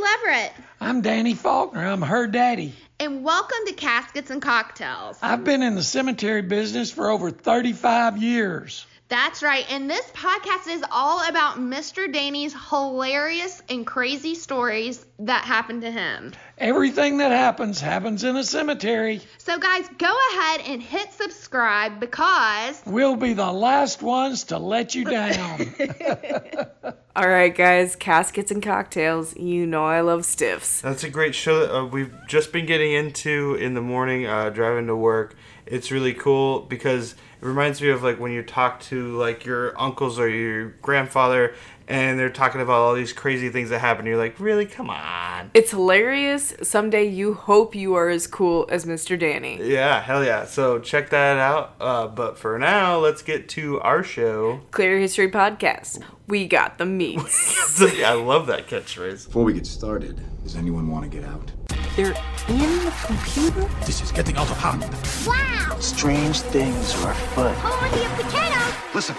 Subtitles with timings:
[0.00, 0.52] Leverett.
[0.80, 1.86] I'm Danny Faulkner.
[1.86, 2.74] I'm her daddy.
[2.98, 5.18] And welcome to Caskets and Cocktails.
[5.22, 8.86] I've been in the cemetery business for over 35 years.
[9.10, 9.66] That's right.
[9.68, 12.10] And this podcast is all about Mr.
[12.10, 16.32] Danny's hilarious and crazy stories that happened to him.
[16.56, 19.20] Everything that happens happens in a cemetery.
[19.38, 24.94] So, guys, go ahead and hit subscribe because We'll be the last ones to let
[24.94, 25.74] you down.
[27.16, 29.36] All right, guys, caskets and cocktails.
[29.36, 30.82] You know I love stiffs.
[30.82, 34.50] That's a great show that uh, we've just been getting into in the morning, uh,
[34.50, 35.34] driving to work.
[35.66, 39.78] It's really cool because it reminds me of like when you talk to like your
[39.80, 41.54] uncles or your grandfather,
[41.88, 44.06] and they're talking about all these crazy things that happen.
[44.06, 44.66] You're like, really?
[44.66, 45.50] Come on.
[45.54, 46.54] It's hilarious.
[46.62, 49.18] Someday you hope you are as cool as Mr.
[49.18, 49.58] Danny.
[49.60, 50.44] Yeah, hell yeah.
[50.44, 51.74] So check that out.
[51.80, 54.60] Uh, but for now, let's get to our show.
[54.70, 56.02] Clear History Podcast.
[56.28, 57.80] We got the meats.
[57.82, 59.26] I love that catchphrase.
[59.26, 61.50] Before we get started, does anyone want to get out?
[61.96, 62.14] They're
[62.48, 63.68] in the computer?
[63.84, 64.82] This is getting out of hand.
[65.26, 65.76] Wow!
[65.80, 67.56] Strange things are afoot.
[67.56, 68.76] Hold your potato!
[68.94, 69.16] Listen.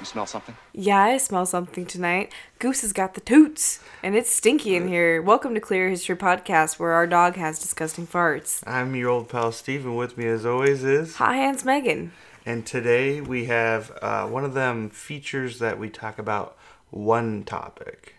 [0.00, 0.56] You smell something?
[0.72, 2.32] Yeah, I smell something tonight.
[2.58, 5.22] Goose has got the toots, and it's stinky in here.
[5.22, 8.64] Welcome to Clear History Podcast, where our dog has disgusting farts.
[8.66, 9.94] I'm your old pal Steven.
[9.94, 11.14] With me, as always, is.
[11.16, 12.10] Hi, Aunt Megan.
[12.44, 16.56] And today we have uh, one of them features that we talk about
[16.90, 18.16] one topic.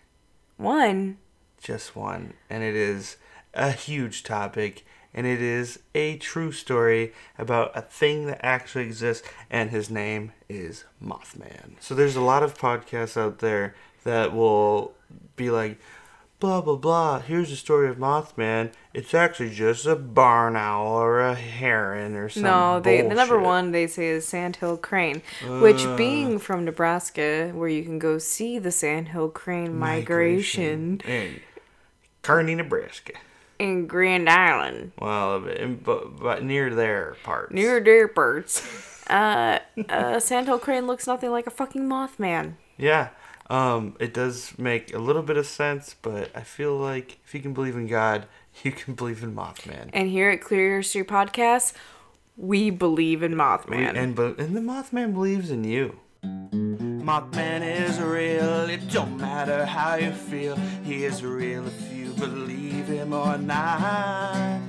[0.56, 1.18] One.
[1.66, 2.34] Just one.
[2.48, 3.16] And it is
[3.52, 4.86] a huge topic.
[5.12, 9.26] And it is a true story about a thing that actually exists.
[9.50, 11.72] And his name is Mothman.
[11.80, 14.92] So there's a lot of podcasts out there that will
[15.34, 15.80] be like,
[16.38, 17.18] blah, blah, blah.
[17.18, 18.70] Here's the story of Mothman.
[18.94, 22.48] It's actually just a barn owl or a heron or something.
[22.48, 25.20] No, they the number one they say is Sandhill Crane,
[25.60, 25.96] which uh.
[25.96, 31.40] being from Nebraska, where you can go see the Sandhill Crane migration, in
[32.26, 33.12] Kearney, Nebraska.
[33.58, 37.52] in Grand Island, Well, in, but, but near their parts.
[37.54, 38.62] near their parts.
[39.08, 42.54] Uh, uh, Sandhill Crane looks nothing like a fucking Mothman.
[42.76, 43.10] Yeah.
[43.48, 47.40] Um, it does make a little bit of sense, but I feel like if you
[47.40, 48.26] can believe in God,
[48.64, 49.90] you can believe in Mothman.
[49.92, 51.72] And here at Clear History Podcast,
[52.36, 53.96] we believe in Mothman.
[53.96, 56.00] And but and the Mothman believes in you.
[56.24, 58.68] Mothman is real.
[58.68, 60.56] It don't matter how you feel.
[60.84, 64.60] He is real if you believe him or not.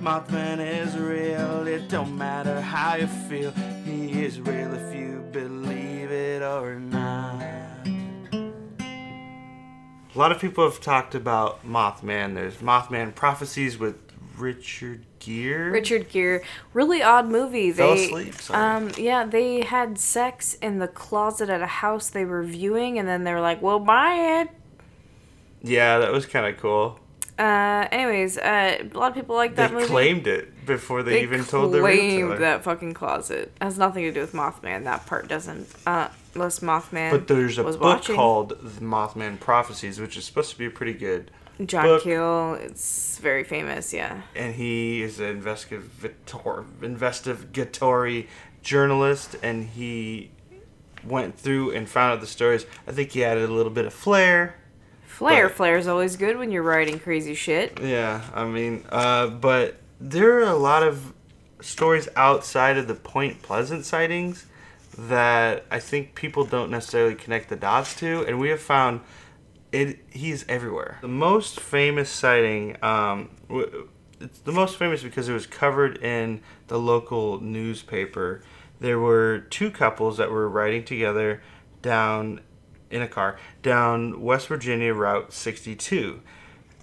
[0.00, 1.66] Mothman is real.
[1.66, 3.50] It don't matter how you feel.
[3.84, 7.42] He is real if you believe it or not.
[10.14, 12.34] A lot of people have talked about Mothman.
[12.34, 13.96] There's Mothman prophecies with
[14.36, 15.70] Richard Gere.
[15.70, 17.72] Richard Gere, really odd movie.
[17.72, 18.76] Fell they, asleep, sorry.
[18.76, 23.08] Um, yeah, they had sex in the closet at a house they were viewing, and
[23.08, 24.50] then they were like, "Well, buy it."
[25.64, 27.00] Yeah, that was kind of cool.
[27.38, 29.86] Uh, anyways, uh, a lot of people like that they movie.
[29.88, 32.38] claimed it before they, They even told their claimed retailer.
[32.38, 34.84] that fucking closet It has nothing to do with Mothman.
[34.84, 35.66] That part doesn't.
[35.84, 37.10] Uh, unless Mothman.
[37.10, 38.14] But there's a book watching.
[38.14, 41.32] called The Mothman Prophecies, which is supposed to be pretty good.
[41.66, 42.02] John book.
[42.04, 42.54] Keel.
[42.54, 43.92] It's very famous.
[43.92, 44.22] Yeah.
[44.36, 45.82] And he is an investigator,
[46.82, 48.28] investigatory
[48.62, 50.30] journalist, and he
[51.04, 52.66] went through and found out the stories.
[52.86, 54.56] I think he added a little bit of flair.
[55.14, 57.78] Flair, But- flair is always good when you're writing crazy shit.
[57.80, 61.12] Yeah, I mean, uh, but there are a lot of
[61.60, 64.46] stories outside of the Point Pleasant sightings
[64.98, 69.00] that I think people don't necessarily connect the dots to, and we have found
[69.72, 69.98] it.
[70.10, 70.98] He's everywhere.
[71.00, 73.88] The most famous sighting, um, w-
[74.20, 78.42] it's the most famous because it was covered in the local newspaper.
[78.80, 81.40] There were two couples that were riding together
[81.82, 82.40] down
[82.94, 86.20] in a car down West Virginia Route 62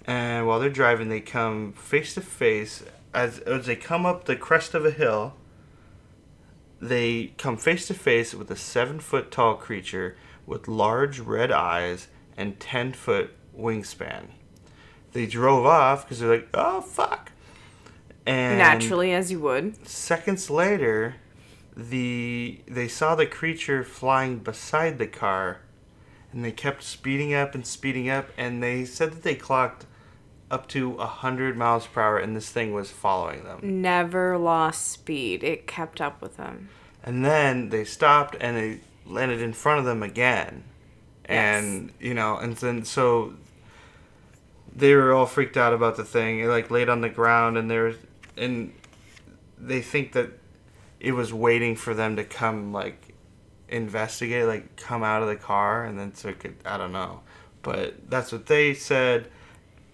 [0.06, 2.82] and while they're driving, they come face to face
[3.14, 5.34] as as they come up the crest of a hill.
[6.80, 12.08] They come face to face with a seven foot tall creature with large red eyes
[12.36, 14.28] and ten foot wingspan.
[15.12, 17.30] They drove off because they're like, "Oh fuck!"
[18.26, 19.86] And Naturally, as you would.
[19.86, 21.16] seconds later,
[21.76, 25.60] the they saw the creature flying beside the car,
[26.32, 29.86] and they kept speeding up and speeding up, and they said that they clocked
[30.50, 33.80] up to hundred miles per hour, and this thing was following them.
[33.82, 35.42] Never lost speed.
[35.42, 36.68] It kept up with them.
[37.02, 40.64] And then they stopped and they landed in front of them again,
[41.28, 41.62] Yes.
[41.64, 43.34] and you know, and then so
[44.74, 46.40] they were all freaked out about the thing.
[46.40, 47.94] It like laid on the ground, and there,
[48.36, 48.72] and
[49.58, 50.30] they think that
[51.00, 53.11] it was waiting for them to come like
[53.72, 57.20] investigate, like come out of the car, and then took it I don't know,
[57.62, 59.28] but that's what they said.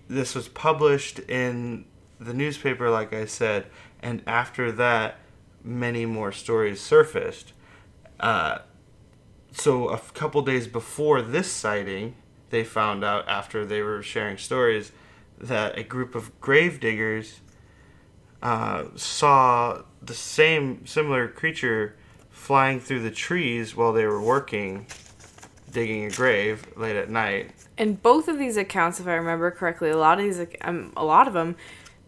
[0.09, 1.85] This was published in
[2.19, 3.67] the newspaper, like I said,
[4.01, 5.19] and after that,
[5.63, 7.53] many more stories surfaced.
[8.19, 8.59] Uh,
[9.53, 12.15] so a couple days before this sighting,
[12.51, 14.93] they found out after they were sharing stories
[15.39, 17.41] that a group of grave diggers
[18.43, 21.97] uh, saw the same similar creature
[22.49, 24.87] flying through the trees while they were working
[25.71, 27.51] digging a grave late at night.
[27.77, 31.05] And both of these accounts, if I remember correctly, a lot of these, um, a
[31.05, 31.57] lot of them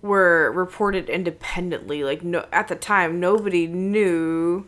[0.00, 2.02] were reported independently.
[2.04, 4.66] Like no, at the time, nobody knew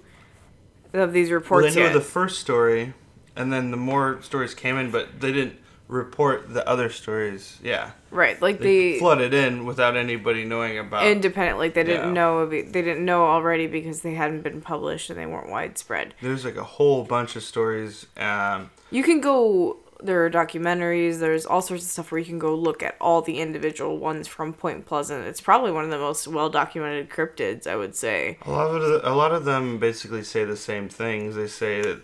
[0.93, 1.95] of these Well, reports they knew yet.
[1.95, 2.93] the first story,
[3.35, 5.59] and then the more stories came in, but they didn't
[5.93, 7.59] report the other stories.
[7.63, 11.07] Yeah, right, like they the flooded in without anybody knowing about.
[11.07, 12.13] independent, like they didn't Yeah.
[12.13, 16.15] know they didn't know already because they hadn't been published and they weren't widespread.
[16.23, 18.07] There's like a whole bunch of stories.
[18.17, 19.77] Um, You can go.
[20.05, 21.21] There are documentaries.
[21.21, 24.27] There's all sorts of stuff where you can go look at all the individual ones
[24.27, 25.25] from Point Pleasant.
[25.27, 28.37] It's probably one of the most well documented cryptids, I would say.
[28.45, 31.37] A lot of the, a lot of them basically say the same things.
[31.37, 32.01] They say that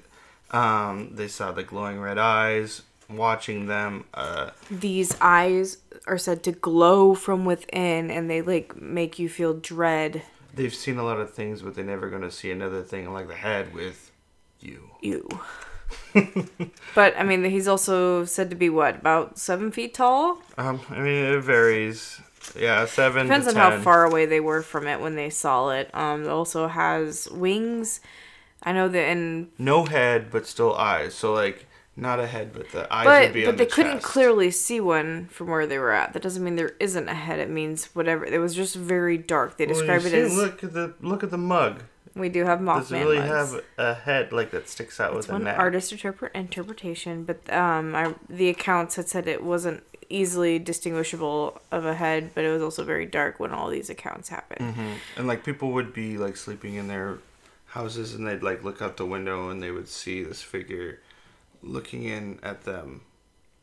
[0.56, 2.82] um, they saw the glowing red eyes.
[3.10, 9.19] Watching them, uh, These eyes are said to glow from within, and they like make
[9.19, 10.22] you feel dread.
[10.55, 13.28] they've seen a lot of things, but they're never going to see another thing like
[13.28, 14.10] the head with
[14.60, 14.90] you.
[15.00, 15.28] You.
[16.94, 20.43] but I mean, he's also said to be what about seven feet tall?
[20.58, 22.20] Um, I mean, it varies.
[22.58, 23.26] Yeah, seven.
[23.26, 25.90] Depends on how far away they were from it when they saw it.
[25.94, 28.00] Um, it also has wings.
[28.62, 31.14] I know that in No head, but still eyes.
[31.14, 31.66] So like
[32.00, 34.05] not a head, but the eyes but would be but on they the couldn't chest.
[34.06, 36.12] clearly see one from where they were at.
[36.12, 37.39] That doesn't mean there isn't a head.
[37.41, 38.25] It means whatever.
[38.25, 39.56] It was just very dark.
[39.56, 41.83] They Well, you describe it see, as look at the look at the mug.
[42.15, 43.53] we do have Does Mothman it really mugs.
[43.53, 45.59] have a head like that sticks out It's with a one neck?
[45.59, 51.85] artist interpret interpretation, but um, I, the accounts had said it wasn't easily distinguishable of
[51.85, 54.75] a head, but it was also very dark when all these accounts happened.
[54.75, 54.93] Mm-hmm.
[55.17, 57.19] And like people would be like sleeping in their
[57.67, 61.00] houses, and they'd like look out the window, and they would see this figure
[61.62, 63.02] looking in at them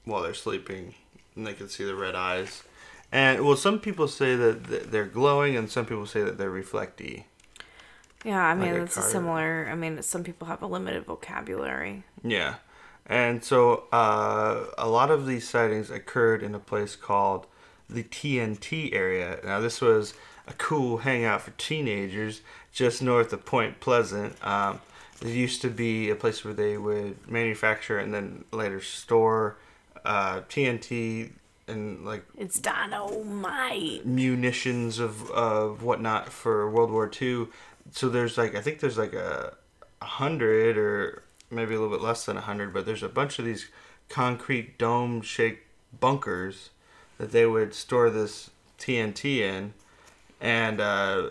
[0.04, 0.96] while they're sleeping,
[1.36, 2.64] and they can see the red eyes.
[3.12, 7.26] And well, some people say that they're glowing, and some people say that they're reflecty.
[8.24, 9.68] Yeah, I mean Like it's a similar.
[9.72, 12.04] I mean, some people have a limited vocabulary.
[12.24, 12.56] Yeah.
[13.06, 17.46] And so uh, a lot of these sightings occurred in a place called
[17.88, 19.40] the TNT area.
[19.44, 20.16] Now, this was
[20.48, 22.42] a cool hangout for teenagers
[22.72, 24.36] just north of Point Pleasant.
[24.44, 24.82] Um,
[25.22, 29.58] there used to be a place where they would manufacture and then later store
[30.04, 31.32] uh, TNT
[31.68, 34.06] and like It's dynamite.
[34.06, 37.48] munitions of of whatnot for World War II.
[37.92, 39.56] So there's like I think there's like a,
[40.02, 43.40] a hundred or maybe a little bit less than a hundred, but there's a bunch
[43.40, 43.70] of these
[44.10, 45.64] concrete dome shaped
[46.00, 46.70] bunkers
[47.18, 49.74] that they would store this TNT in,
[50.42, 51.30] and uh,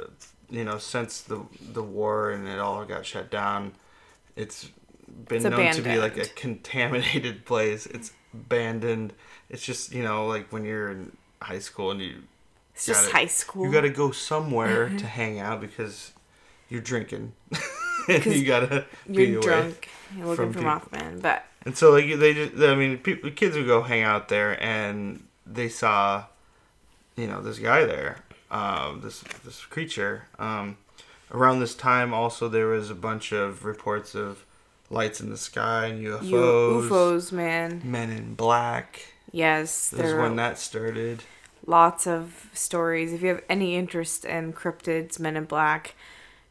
[0.54, 3.72] you know since the the war and it all got shut down,
[4.36, 4.70] it's
[5.28, 7.86] been It's known to be like a contaminated place.
[7.86, 9.12] It's abandoned.
[9.50, 12.22] It's just you know like when you're in high school and you
[12.74, 13.66] It's just gotta- high school.
[13.66, 14.96] you got to go somewhere mm-hmm.
[14.98, 16.12] to hang out because
[16.68, 17.32] you're drinking.
[18.08, 19.46] and you gotta be You're away.
[19.46, 19.88] drunk.
[20.16, 20.98] You're looking from for people.
[21.00, 24.28] Mothman, but And so like they just I mean people kids would go hang out
[24.28, 26.24] there and they saw
[27.16, 28.18] you know this guy there
[28.54, 30.76] um, this this creature um,
[31.30, 34.44] around this time also there was a bunch of reports of
[34.90, 37.80] lights in the sky and UFOs, UFOs, man.
[37.84, 41.24] men in black Yes, this is there when that started
[41.66, 43.12] lots of stories.
[43.12, 45.96] If you have any interest in cryptids, Men in Black,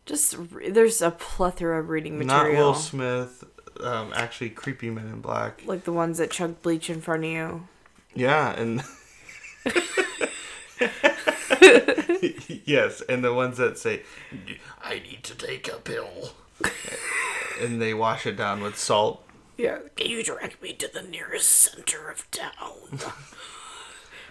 [0.06, 2.54] just re- there's a plethora of reading material.
[2.54, 2.60] not.
[2.60, 3.44] Will Smith
[3.80, 7.30] um, actually creepy men in black like the ones that chug bleach in front of
[7.30, 7.68] you.
[8.14, 8.84] Yeah, and
[12.66, 14.04] yes, and the ones that say,
[14.84, 16.34] "I need to take a pill,"
[17.62, 19.24] and they wash it down with salt.
[19.58, 19.80] Yeah.
[19.96, 23.00] Can you direct me to the nearest center of town?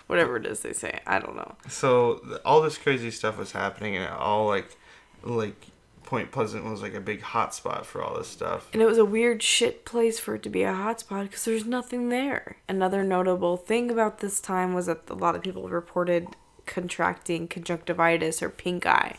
[0.06, 1.00] Whatever it is they say.
[1.06, 1.54] I don't know.
[1.68, 4.76] So all this crazy stuff was happening, and it all like,
[5.23, 5.68] like
[6.04, 8.68] Point Pleasant was like a big hot spot for all this stuff.
[8.73, 11.64] And it was a weird shit place for it to be a hotspot because there's
[11.64, 12.56] nothing there.
[12.68, 16.28] Another notable thing about this time was that a lot of people reported
[16.66, 19.16] contracting conjunctivitis or pink eye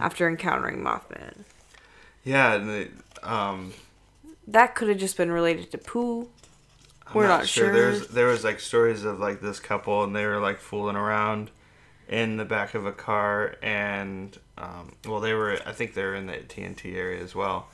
[0.00, 1.44] after encountering Mothman.
[2.24, 2.90] Yeah, and it,
[3.22, 3.72] um,
[4.46, 6.28] That could have just been related to poo.
[7.06, 7.72] I'm We're not sure.
[7.72, 11.50] There's there was like stories of like this couple, and they were like fooling around
[12.08, 16.14] in the back of a car, and um, well, they were I think they were
[16.14, 17.68] in the TNT area as well,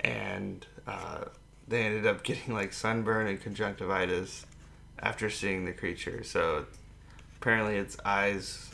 [0.00, 1.24] and uh,
[1.68, 4.46] they ended up getting like sunburn and conjunctivitis
[4.98, 6.22] after seeing the creature.
[6.24, 6.66] So
[7.42, 8.70] apparently its eyes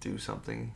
[0.00, 0.72] do something.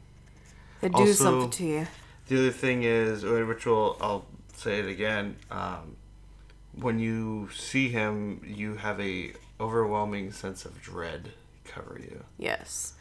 [0.80, 1.86] They do Also- something to you.
[2.28, 5.36] The other thing is, which will I'll say it again.
[5.50, 5.96] Um,
[6.74, 11.30] when you see him, you have a overwhelming sense of dread
[11.64, 12.22] cover you.
[12.38, 12.94] Yes.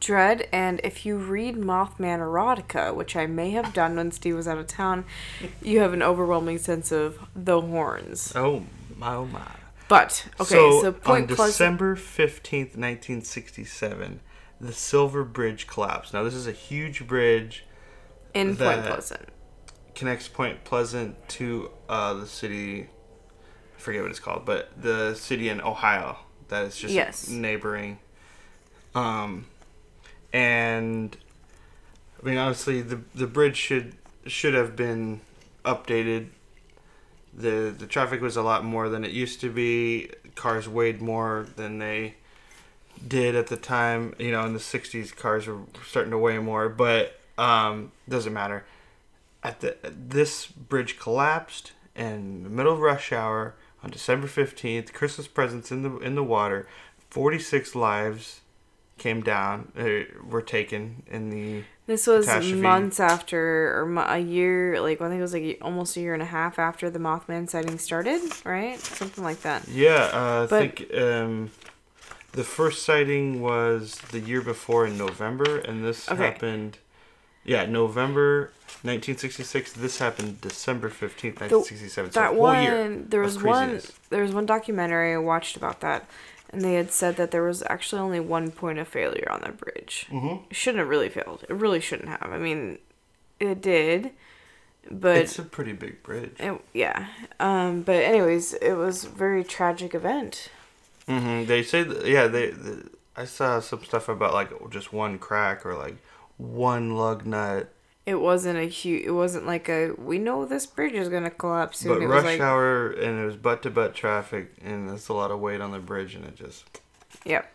[0.00, 4.48] Dread, and if you read Mothman erotica, which I may have done when Steve was
[4.48, 5.04] out of town,
[5.62, 8.32] you have an overwhelming sense of the horns.
[8.34, 8.64] Oh
[8.96, 9.46] my, oh my.
[9.88, 11.52] But okay, so, so, Point on Pleasant.
[11.52, 14.20] December fifteenth, nineteen sixty-seven,
[14.60, 16.14] the Silver Bridge collapsed.
[16.14, 17.64] Now this is a huge bridge
[18.32, 19.28] in Point Pleasant.
[19.94, 22.88] connects Point Pleasant to uh, the city.
[23.76, 26.16] I forget what it's called, but the city in Ohio
[26.48, 27.28] that is just Yes.
[27.28, 27.98] neighboring.
[28.94, 29.46] Um,
[30.32, 31.16] and
[32.22, 35.20] I mean, obviously, the the bridge should should have been
[35.64, 36.28] updated.
[37.36, 40.10] The The traffic was a lot more than it used to be.
[40.34, 42.14] Cars weighed more than they
[43.06, 44.14] did at the time.
[44.18, 48.64] You know, in the '60s, cars were starting to weigh more, but um, doesn't matter
[49.44, 55.28] at the this bridge collapsed in the middle of rush hour on December 15th christmas
[55.28, 56.66] presents in the in the water
[57.10, 58.40] 46 lives
[58.98, 63.38] came down uh, were taken in the This was months after,
[63.82, 66.58] or a year, like I think it was like almost a year and a half
[66.58, 68.78] after the Mothman sighting started, right?
[68.78, 69.66] Something like that.
[69.68, 71.50] yeah uh, i But- think um
[72.32, 76.24] the first sighting was the year before in november and this Okay.
[76.24, 76.78] happened
[77.44, 78.50] yeah november
[78.82, 83.80] 1966 this happened december 15th 1967 so a that whole one, year there was one,
[84.10, 86.00] there was one documentary I watched about that,
[86.50, 89.58] and they had said that there was actually only one point of failure on that
[89.58, 90.06] bridge.
[90.10, 90.44] Mm-hmm.
[90.50, 91.44] It shouldn't have really failed.
[91.48, 92.30] It really shouldn't have.
[92.30, 92.78] I mean,
[93.40, 94.12] it did,
[94.90, 97.06] but it's a pretty big bridge it, yeah.
[97.40, 100.50] Um, but anyways, it was a very tragic event.
[101.08, 102.26] hmm They say, that, yeah.
[102.26, 105.96] They, the I saw some stuff about like just one crack or like
[106.36, 107.72] one lug nut.
[108.06, 109.04] It wasn't a huge.
[109.06, 109.92] It wasn't like a.
[109.96, 111.94] We know this bridge is gonna collapse soon.
[111.94, 115.08] But it rush was like, hour and it was butt to butt traffic and that's
[115.08, 116.80] a lot of weight on the bridge and it just.
[117.24, 117.50] Yep.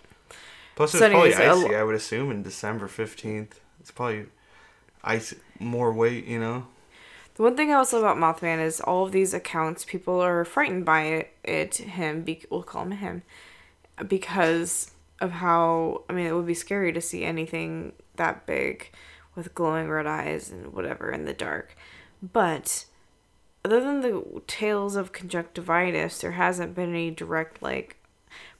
[0.76, 1.76] Plus it's So probably icy.
[1.76, 3.60] I would assume in December fifteenth.
[3.80, 4.26] It's probably
[5.04, 6.26] ice more weight.
[6.26, 6.68] You know.
[7.36, 10.84] The one thing I also about Mothman is all of these accounts, people are frightened
[10.84, 11.34] by it.
[11.44, 13.24] it him, be, we'll call him him,
[14.08, 14.92] because
[15.22, 16.04] of how.
[16.10, 18.92] I mean, it would be scary to see anything that big,
[19.36, 21.76] with glowing red eyes and whatever in the dark.
[22.22, 22.86] But
[23.64, 27.98] other than the tales of conjunctivitis, there hasn't been any direct like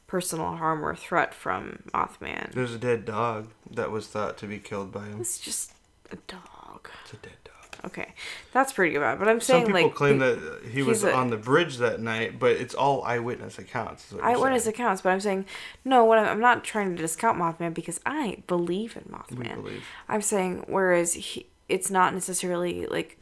[0.08, 2.52] personal harm or threat from Mothman.
[2.54, 5.22] There's a dead dog that was thought to be killed by him.
[5.22, 5.74] It's just
[6.12, 6.90] a dog.
[7.04, 7.49] It's a dead dog.
[7.86, 8.14] Okay,
[8.52, 9.20] that's pretty bad.
[9.20, 11.78] But I'm saying Some people like claim pe- that he was a- on the bridge
[11.78, 14.08] that night, but it's all eyewitness accounts.
[14.08, 14.76] is what you're eyewitness saying.
[14.76, 15.46] accounts, but I'm saying
[15.86, 16.04] no.
[16.04, 19.38] What I'm, I'm not trying to discount Mothman because I believe in Mothman.
[19.58, 19.84] We believe.
[20.10, 23.18] I'm saying whereas he, it's not necessarily like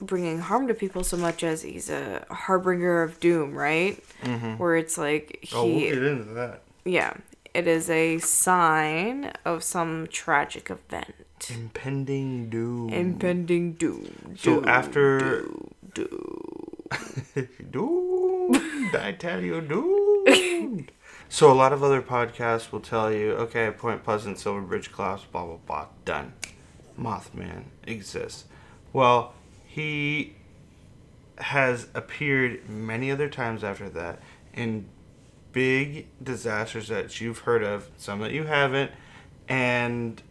[0.00, 4.02] bringing harm to people so much as he's a harbinger of doom, right?
[4.22, 4.54] Mm-hmm.
[4.58, 6.62] Where it's like he, Oh, we'll get into that.
[6.84, 7.14] yeah,
[7.54, 11.14] it is a sign of some tragic event,
[11.50, 12.88] Impending doom.
[12.90, 14.34] impending doom.
[14.36, 17.48] So doom, after- doom, doom.
[17.70, 18.94] doomed.
[18.96, 20.90] I tell you, doomed.
[21.28, 25.24] so a lot of other podcasts will tell you, okay, Point Pleasant, Silver Bridge collapse,
[25.24, 26.34] blah blah blah, done.
[26.98, 28.44] Mothman exists.
[28.92, 29.34] Well,
[29.66, 30.34] he
[31.38, 34.20] has appeared many other times after that
[34.54, 34.88] in
[35.52, 38.90] big disasters that you've heard of, some that you haven't,
[39.48, 40.22] and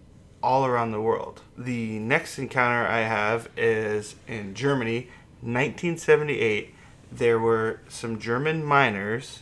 [0.45, 1.41] all around the world.
[1.57, 5.09] The next encounter I have is in Germany,
[5.41, 6.75] 1978.
[7.11, 9.39] There were some German miners,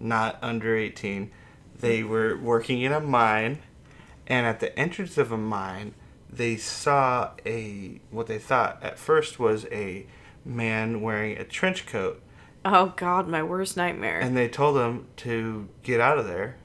[0.00, 1.30] not under 18.
[1.78, 3.58] They were working in a mine,
[4.26, 5.92] and at the entrance of a mine,
[6.30, 10.06] they saw a what they thought at first was a
[10.46, 12.22] man wearing a trench coat
[12.64, 14.20] Oh God, my worst nightmare.
[14.20, 16.56] and they told him to get out of there.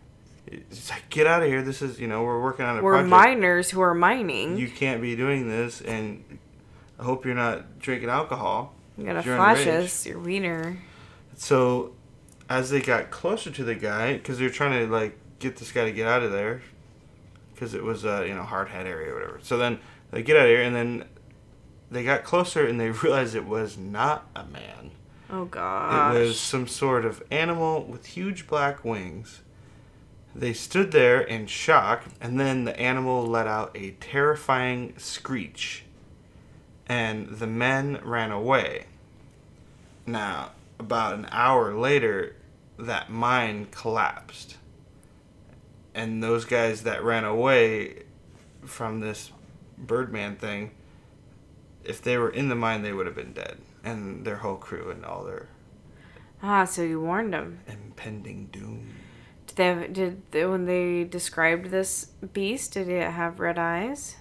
[0.47, 1.61] It's like get out of here.
[1.61, 3.09] This is you know we're working on a We're project.
[3.09, 4.57] miners who are mining.
[4.57, 6.39] You can't be doing this, and
[6.99, 8.73] I hope you're not drinking alcohol.
[8.97, 10.77] You gotta during flash rage." us, your wiener.
[11.35, 11.93] So,
[12.49, 15.85] as they got closer to the guy, because they're trying to like get this guy
[15.85, 16.61] to get out of there,
[17.53, 19.39] because it was a you know hard head area or whatever.
[19.43, 19.79] So then
[20.11, 21.05] they get out of here, and then
[21.91, 24.91] they got closer, and they realized it was not a man.
[25.29, 26.15] Oh gosh.
[26.15, 29.41] It was some sort of animal with huge black wings.
[30.37, 35.83] They stood there in shock, and then the animal let out a terrifying screech,
[36.85, 38.85] and the men ran away.
[40.05, 42.35] Now, about an hour later,
[42.77, 44.57] that mine collapsed.
[45.95, 48.03] And those guys that ran away
[48.63, 49.31] from this
[49.75, 50.69] Birdman thing,
[51.83, 53.57] if they were in the mine, they would have been dead.
[53.83, 55.47] And their whole crew and all their
[56.43, 57.61] Ah, so you warned them.
[57.67, 58.93] impending doom.
[59.57, 62.73] They did when they described this beast?
[62.73, 64.15] Did it have red eyes?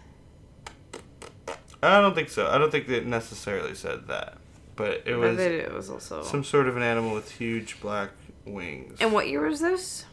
[1.82, 2.48] I don't think so.
[2.48, 4.38] I don't think they necessarily said that.
[4.76, 6.22] But it was it was also.
[6.22, 8.10] some sort of an animal with huge black
[8.44, 8.98] wings.
[9.00, 10.04] and what year was this?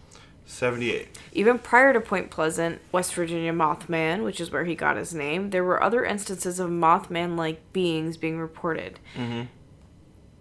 [0.45, 1.07] 78.
[1.31, 5.49] Even prior to Point Pleasant, West Virginia Mothman, which is where he got his name,
[5.51, 8.99] there were other instances of Mothman like beings being reported.
[9.15, 9.43] Mm-hmm.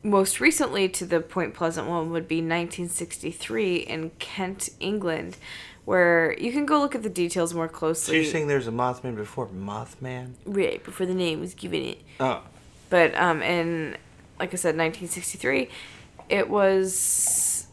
[0.03, 5.37] Most recently to the Point Pleasant one would be 1963 in Kent, England,
[5.85, 8.13] where you can go look at the details more closely.
[8.13, 10.33] So you're saying there's a Mothman before Mothman?
[10.45, 12.03] right, before the name was given it.
[12.19, 12.43] Oh.
[12.91, 13.97] But um, in,
[14.41, 15.69] like I said, 1963,
[16.29, 17.69] it was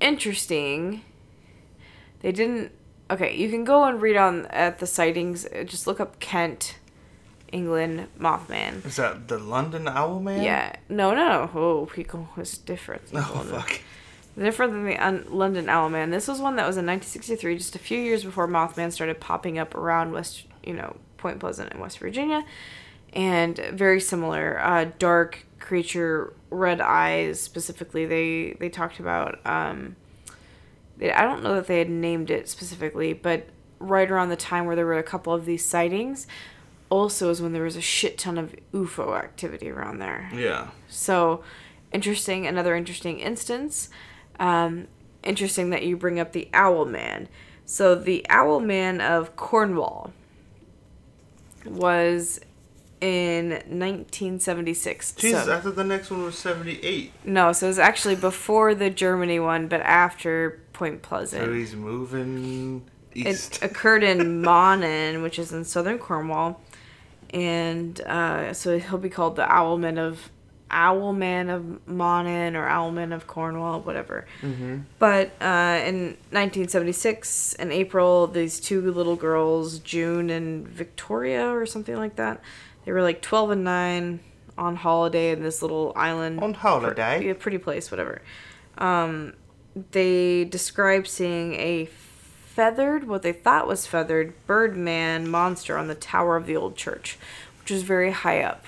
[0.00, 1.02] interesting.
[2.20, 2.72] They didn't.
[3.10, 5.46] Okay, you can go and read on at the sightings.
[5.64, 6.76] Just look up Kent,
[7.52, 8.84] England, Mothman.
[8.84, 10.42] Is that the London Owl Man?
[10.42, 11.50] Yeah, no, no.
[11.54, 13.02] Oh, Pico was different.
[13.14, 13.80] Oh, fuck.
[14.38, 16.10] Different than the un- London Owlman.
[16.10, 19.58] This was one that was in 1963, just a few years before Mothman started popping
[19.58, 22.44] up around West, you know, Point Pleasant in West Virginia,
[23.12, 24.58] and very similar.
[24.60, 27.40] Uh, dark creature, red eyes.
[27.40, 29.44] Specifically, they they talked about.
[29.44, 29.96] Um,
[30.96, 33.46] they, I don't know that they had named it specifically, but
[33.80, 36.26] right around the time where there were a couple of these sightings,
[36.90, 40.30] also is when there was a shit ton of UFO activity around there.
[40.34, 40.68] Yeah.
[40.88, 41.42] So,
[41.92, 42.46] interesting.
[42.46, 43.88] Another interesting instance.
[44.38, 44.88] Um,
[45.22, 47.28] interesting that you bring up the Owl Man.
[47.64, 50.12] So, the Owl Man of Cornwall
[51.64, 52.40] was
[53.00, 55.12] in 1976.
[55.12, 57.12] Jesus, so, I thought the next one was 78.
[57.24, 61.44] no, so it was actually before the Germany one, but after Point Pleasant.
[61.44, 63.56] So he's moving east.
[63.56, 66.60] It occurred in Mawnan, which is in southern Cornwall,
[67.32, 70.30] and uh, so he'll be called the Owlman of
[70.70, 74.26] Owlman of Mawnan or Owlman of Cornwall, whatever.
[74.98, 81.96] But uh, in 1976, in April, these two little girls, June and Victoria, or something
[81.96, 82.40] like that,
[82.84, 84.20] they were like 12 and 9
[84.56, 86.40] on holiday in this little island.
[86.40, 87.26] On holiday?
[87.26, 88.22] Yeah, pretty place, whatever.
[88.78, 89.34] Um,
[89.90, 91.86] they described seeing a
[92.60, 97.18] feathered, what they thought was feathered, birdman monster on the tower of the old church,
[97.58, 98.66] which was very high up.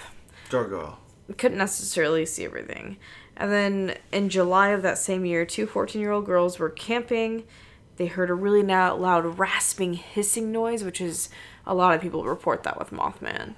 [0.48, 0.98] Gargoyle.
[1.36, 2.96] Couldn't necessarily see everything.
[3.36, 7.44] And then in July of that same year, two 14 year old girls were camping.
[7.98, 11.28] They heard a really loud rasping, hissing noise, which is
[11.66, 13.56] a lot of people report that with Mothman.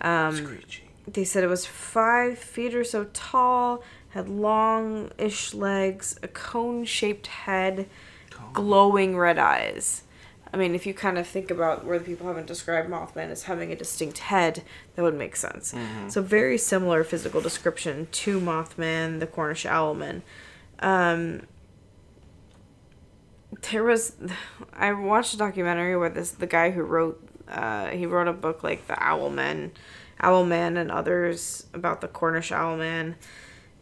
[0.00, 0.88] Um, Screeching.
[1.06, 6.84] they said it was five feet or so tall, had long ish legs, a cone
[6.84, 7.88] shaped head,
[8.56, 10.02] glowing red eyes.
[10.52, 13.42] I mean, if you kind of think about where the people haven't described Mothman as
[13.42, 14.62] having a distinct head,
[14.94, 15.74] that would make sense.
[16.08, 20.22] So, very similar physical description to Mothman, the Cornish Owlman.
[20.78, 21.42] Um,
[23.70, 24.16] there was,
[24.72, 28.62] I watched a documentary where this the guy who wrote, uh, he wrote a book
[28.62, 29.72] like the Owlman,
[30.22, 33.16] Owlman and others about the Cornish Owlman,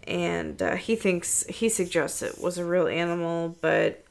[0.07, 4.04] and uh, he thinks he suggests it was a real animal, but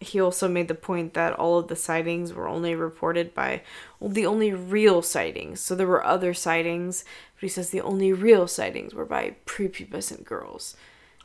[0.00, 3.62] he also made the point that all of the sightings were only reported by
[3.98, 5.60] well, the only real sightings.
[5.60, 7.04] So there were other sightings,
[7.34, 10.76] but he says the only real sightings were by prepubescent girls.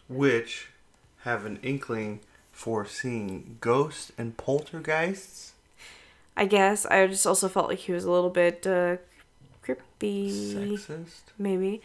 [0.07, 0.69] Which
[1.23, 5.53] have an inkling for seeing ghosts and poltergeists.
[6.37, 8.97] I guess I just also felt like he was a little bit uh,
[9.61, 10.31] creepy.
[10.31, 11.23] Sexist.
[11.37, 11.81] maybe.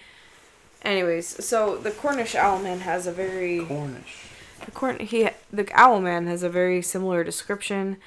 [0.83, 4.36] Anyways, so the Cornish Owlman has a very Cornish.
[4.64, 7.99] The Corn he the Owlman has a very similar description.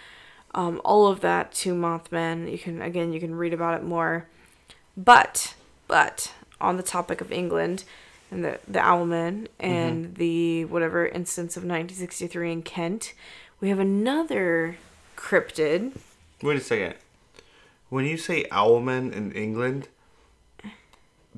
[0.55, 2.51] Um, all of that to Mothman.
[2.51, 4.27] You can again you can read about it more.
[4.97, 5.55] But
[5.87, 7.83] but on the topic of England
[8.31, 13.13] and the the Owlman and the whatever instance of 1963 in Kent,
[13.59, 14.77] we have another
[15.15, 15.97] cryptid.
[16.41, 16.95] Wait a second.
[17.89, 19.87] When you say owlman in England,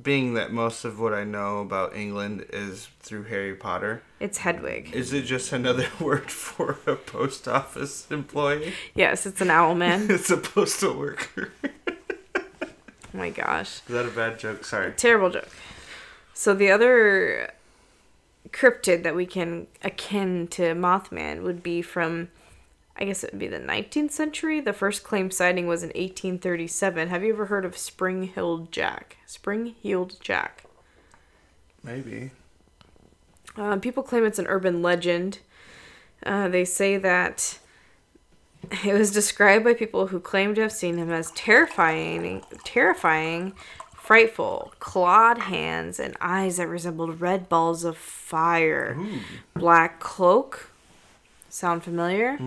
[0.00, 4.92] being that most of what I know about England is through Harry Potter, It's Hedwig.
[4.94, 8.72] is it just another word for a post office employee?
[8.94, 10.08] Yes, it's an Owlman.
[10.10, 11.50] It's a postal worker.
[12.32, 12.70] oh
[13.12, 13.80] my gosh.
[13.88, 14.64] Is that a bad joke?
[14.64, 14.92] Sorry.
[14.92, 15.48] Terrible joke.
[16.34, 17.50] So the other
[18.50, 22.28] cryptid that we can akin to Mothman would be from,
[22.96, 24.60] I guess it would be the 19th century.
[24.60, 27.08] The first claimed sighting was in 1837.
[27.08, 29.16] Have you ever heard of Spring-Heeled Jack?
[29.26, 30.62] Spring-Heeled Jack.
[31.82, 32.30] Maybe.
[33.56, 35.40] Uh, people claim it's an urban legend.
[36.24, 37.58] Uh, they say that
[38.84, 43.52] it was described by people who claim to have seen him as terrifying, terrifying,
[43.94, 48.96] frightful, clawed hands and eyes that resembled red balls of fire.
[49.54, 50.68] Black cloak.
[51.48, 52.38] Sound familiar?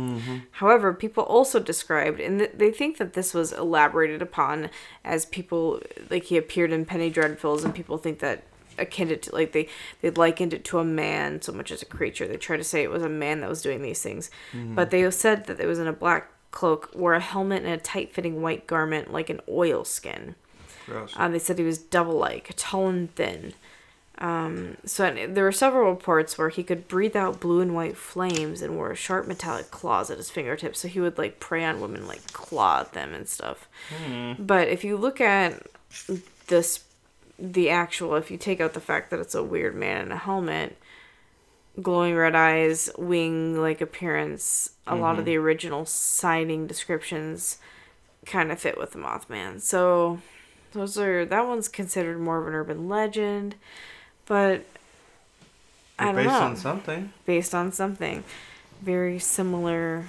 [0.51, 4.71] However, people also described, and th- they think that this was elaborated upon
[5.03, 8.41] as people, like he appeared in Penny Dreadfuls, and people think that
[8.77, 9.67] akin to, like they,
[10.01, 12.27] they likened it to a man so much as a creature.
[12.27, 14.29] They tried to say it was a man that was doing these things.
[14.75, 17.77] But they said that it was in a black cloak, wore a helmet and a
[17.77, 20.35] tight fitting white garment like an oil skin.
[21.17, 23.53] Um, they said he was devil like, tall and thin.
[24.19, 27.97] Um, so and there were several reports where he could breathe out blue and white
[27.97, 30.79] flames and wore sharp metallic claws at his fingertips.
[30.79, 33.67] So he would like prey on women, like claw at them and stuff.
[34.39, 35.67] But if you look at
[36.47, 36.85] this,
[37.37, 40.17] the actual, if you take out the fact that it's a weird man in a
[40.17, 40.77] helmet,
[41.81, 45.25] glowing red eyes, wing like appearance, a lot of mm-hmm.
[45.25, 47.57] the original sighting descriptions
[48.25, 49.61] kind of fit with the Mothman.
[49.61, 50.19] So
[50.71, 53.55] those are that one's considered more of an urban legend,
[54.25, 54.65] but
[55.99, 56.39] I don't based know.
[56.39, 57.13] on something.
[57.25, 58.23] based on something
[58.81, 60.05] very similar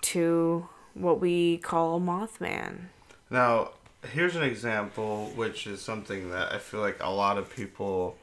[0.00, 2.86] to what we call Mothman.
[3.30, 3.70] Now,
[4.02, 8.16] here's an example, which is something that I feel like a lot of people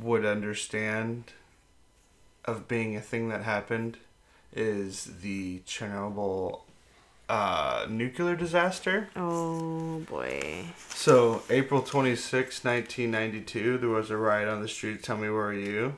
[0.00, 1.32] would understand
[2.44, 3.98] of being a thing that happened
[4.54, 6.60] is the Chernobyl
[7.28, 9.08] uh, nuclear disaster.
[9.14, 10.66] Oh boy.
[10.88, 15.02] So, April 26, 1992, there was a riot on the street.
[15.02, 15.96] Tell me, where are you?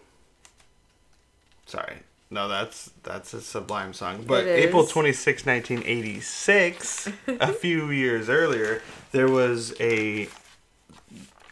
[1.67, 2.01] Sorry.
[2.33, 4.25] No, that's that's a Sublime song.
[4.27, 4.91] But April is.
[4.91, 10.29] 26, 1986, a few years earlier, there was a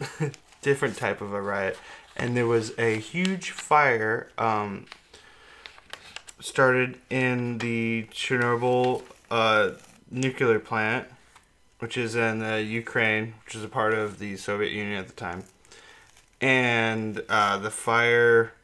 [0.62, 1.76] different type of a riot.
[2.16, 4.86] And there was a huge fire um,
[6.40, 9.72] started in the Chernobyl uh,
[10.10, 11.08] nuclear plant,
[11.80, 15.14] which is in uh, Ukraine, which is a part of the Soviet Union at the
[15.14, 15.44] time.
[16.40, 18.54] And uh, the fire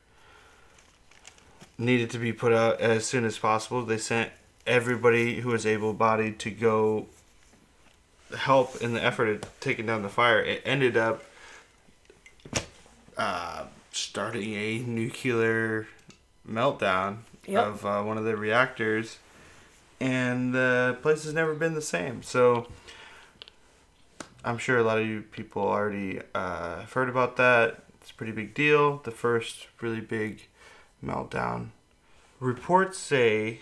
[1.78, 3.84] needed to be put out as soon as possible.
[3.84, 4.30] They sent
[4.66, 7.06] everybody who was able bodied to go
[8.36, 10.40] help in the effort of taking down the fire.
[10.40, 11.22] It ended up
[13.16, 15.86] uh, starting a nuclear
[16.48, 17.64] meltdown Yep.
[17.64, 19.18] of uh, one of the reactors,
[20.00, 22.24] and the place has never been the same.
[22.24, 22.66] So
[24.44, 27.84] I'm sure a lot of you people already uh, have heard about that.
[28.00, 28.96] It's a pretty big deal.
[29.04, 30.48] The first really big
[31.04, 31.68] meltdown.
[32.40, 33.60] Reports say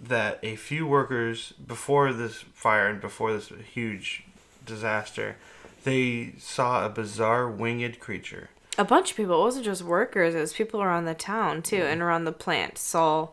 [0.00, 4.24] that a few workers before this fire and before this huge
[4.66, 5.36] disaster,
[5.84, 8.50] they saw a bizarre winged creature.
[8.78, 9.40] A bunch of people.
[9.40, 10.34] It wasn't just workers.
[10.34, 11.86] It was people around the town too, mm-hmm.
[11.86, 12.78] and around the plant.
[12.78, 13.28] Saw.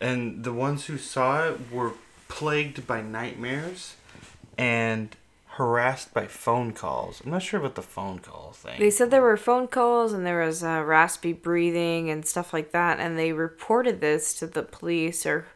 [0.00, 1.92] And the ones who saw it were
[2.28, 3.94] plagued by nightmares
[4.58, 5.16] and
[5.54, 7.22] harassed by phone calls.
[7.24, 8.80] I'm not sure about the phone call thing.
[8.80, 12.72] They said there were phone calls and there was uh, raspy breathing and stuff like
[12.72, 15.46] that, and they reported this to the police or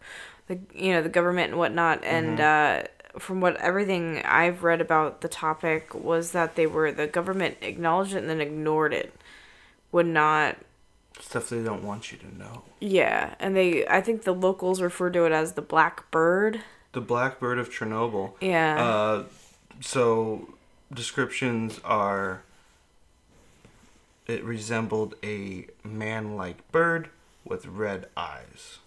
[0.46, 2.04] the you know the government and whatnot.
[2.04, 2.82] And uh,
[3.18, 8.14] from what everything I've read about the topic was that they were the government acknowledged
[8.14, 9.12] it and then ignored it,
[9.90, 10.58] would not.
[11.20, 12.62] Stuff they don't want you to know.
[12.78, 16.60] Yeah, and they I think the locals refer to it as the black bird.
[16.92, 18.32] The Blackbird of Chernobyl.
[18.40, 18.82] Yeah.
[18.82, 19.24] Uh,
[19.80, 20.54] so
[20.92, 22.42] descriptions are
[24.26, 27.08] it resembled a man-like bird
[27.44, 28.78] with red eyes.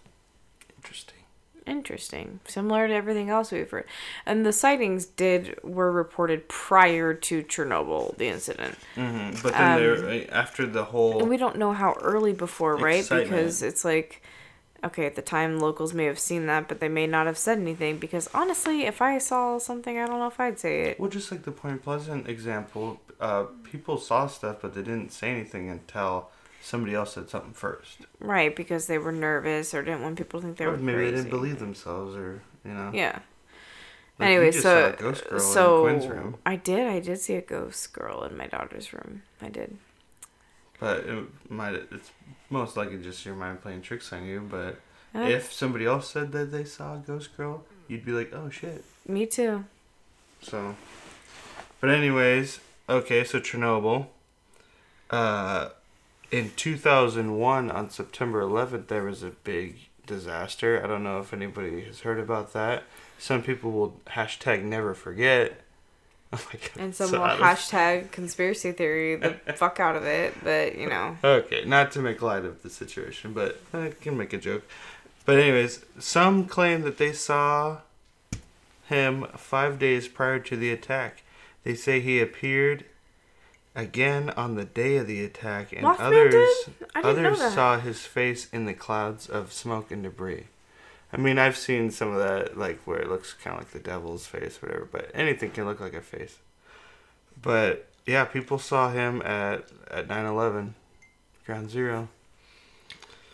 [0.76, 1.18] Interesting.
[1.66, 2.40] Interesting.
[2.46, 3.86] Similar to everything else we've heard.
[4.26, 8.76] And the sightings did were reported prior to Chernobyl, the incident.
[8.96, 9.42] Mm-hmm.
[9.42, 13.00] But then there, after the whole And we don't know how early before, right?
[13.00, 13.30] Excitement.
[13.30, 14.22] Because it's like
[14.84, 17.58] okay, at the time locals may have seen that, but they may not have said
[17.58, 21.00] anything because honestly, if I saw something, I don't know if I'd say it.
[21.00, 25.30] Well, just like the Point Pleasant example, uh, people saw stuff, but they didn't say
[25.30, 26.28] anything until
[26.60, 28.06] somebody else said something first.
[28.20, 30.98] Right, because they were nervous or didn't want people to think they Or were maybe
[30.98, 31.10] crazy.
[31.10, 32.90] they didn't believe themselves, or you know.
[32.94, 33.18] Yeah.
[34.18, 36.38] Like, anyway, so saw a ghost girl in so.
[36.46, 36.86] I did.
[36.86, 39.22] I did see a ghost girl in my daughter's room.
[39.40, 39.78] I did.
[40.82, 42.10] But it might it's
[42.50, 44.40] most likely just your mind playing tricks on you.
[44.40, 44.80] But
[45.14, 48.50] Uh, if somebody else said that they saw a ghost girl, you'd be like, oh
[48.50, 48.82] shit.
[49.06, 49.64] Me too.
[50.40, 50.74] So,
[51.80, 54.06] but anyways, okay, so Chernobyl.
[55.08, 55.68] Uh,
[56.32, 60.82] in 2001, on September 11th, there was a big disaster.
[60.82, 62.82] I don't know if anybody has heard about that.
[63.18, 65.60] Some people will hashtag never forget
[66.34, 66.70] Oh my god.
[66.82, 70.78] And some so will out of- hashtag conspiracy theory the fuck out of it, but
[70.78, 71.18] you know.
[71.22, 74.62] Okay, not to make light of the situation, but I can make a joke.
[75.26, 77.78] But anyways, some claim that they saw
[78.86, 81.22] him five days prior to the attack.
[81.64, 82.84] They say he appeared
[83.74, 86.74] again on the day of the attack, and Mothman others did?
[86.94, 90.46] I didn't know others saw his face in the clouds of smoke and debris.
[91.12, 93.78] I mean, I've seen some of that, like where it looks kind of like the
[93.78, 94.88] devil's face, whatever.
[94.90, 96.38] But anything can look like a face.
[97.40, 100.72] But yeah, people saw him at at 9/11,
[101.44, 102.08] Ground Zero.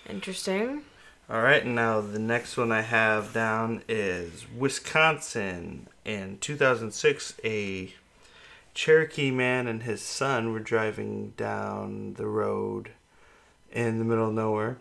[0.09, 0.83] Interesting.
[1.31, 5.87] All right, now the next one I have down is Wisconsin.
[6.05, 7.93] In 2006, a
[8.73, 12.91] Cherokee man and his son were driving down the road
[13.71, 14.79] in the middle of nowhere,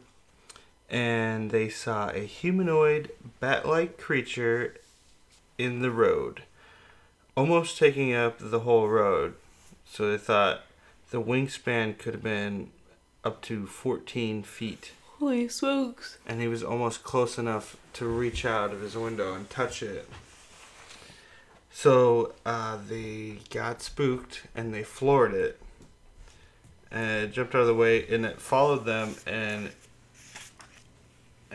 [0.90, 4.76] and they saw a humanoid bat-like creature
[5.58, 6.44] in the road,
[7.36, 9.36] almost taking up the whole road.
[9.86, 10.62] So they thought
[11.12, 12.72] the wingspan could have been
[13.24, 16.18] up to 14 feet Holy smokes.
[16.28, 20.08] and he was almost close enough to reach out of his window and touch it.
[21.72, 25.60] So uh, they got spooked and they floored it.
[26.92, 29.72] And it jumped out of the way and it followed them and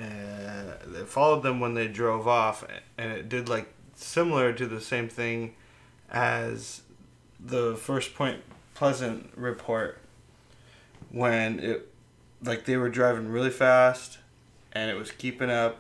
[0.03, 2.65] uh, it followed them when they drove off
[2.99, 5.55] and it did like similar to the same thing
[6.11, 6.83] as
[7.41, 8.41] the first Point
[8.75, 9.99] Pleasant report
[11.11, 11.89] when it
[12.43, 14.19] like they were driving really fast
[14.73, 15.79] and it was keeping up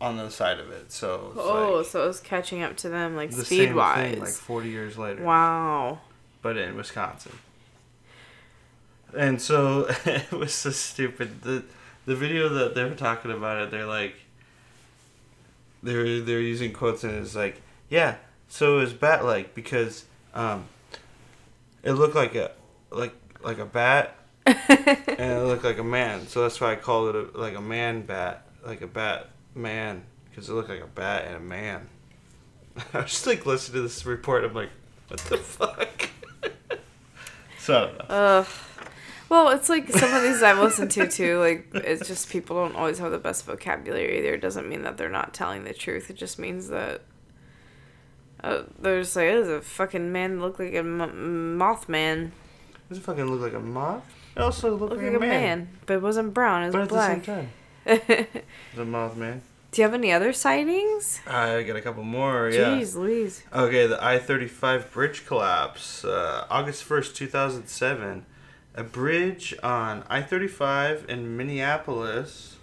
[0.00, 0.92] on the side of it.
[0.92, 4.10] So Oh, like so it was catching up to them like the speed wise.
[4.12, 5.22] thing like 40 years later.
[5.22, 6.00] wow.
[6.42, 7.32] But in Wisconsin.
[9.16, 11.42] And so it was so stupid.
[11.42, 11.64] The
[12.08, 14.14] the video that they were talking about it, they're like
[15.82, 18.16] they're they're using quotes and it's like, yeah,
[18.48, 20.64] so it was bat like because um
[21.82, 22.50] it looked like a
[22.90, 24.16] like like a bat
[24.46, 24.56] and
[25.18, 26.26] it looked like a man.
[26.28, 30.02] So that's why I called it a, like a man bat, like a bat man,
[30.30, 31.88] because it looked like a bat and a man.
[32.94, 34.44] I was just like listening to this report.
[34.44, 34.70] I'm like,
[35.08, 36.08] what the fuck?
[37.58, 38.04] so I don't know.
[38.14, 38.46] Ugh.
[39.28, 41.38] Well, it's like some of these I've listened to too.
[41.38, 44.34] Like, it's just people don't always have the best vocabulary either.
[44.34, 46.08] It doesn't mean that they're not telling the truth.
[46.08, 47.02] It just means that
[48.42, 52.30] uh, they're just like, it was a fucking man that looked like a m- mothman.
[52.88, 54.02] Does it fucking look like a moth?
[54.36, 55.68] It also looked Looked like, like a man.
[55.84, 56.62] but it wasn't brown.
[56.62, 57.24] It But was at black.
[57.24, 57.24] the
[57.86, 58.26] same time,
[58.76, 59.42] the moth man.
[59.72, 61.20] Do you have any other sightings?
[61.26, 62.48] I got a couple more.
[62.48, 62.60] Yeah.
[62.78, 63.42] Jeez, Louise.
[63.52, 66.04] Okay, the I 35 bridge collapse.
[66.04, 68.24] Uh, August 1st, 2007.
[68.74, 72.56] A bridge on I 35 in Minneapolis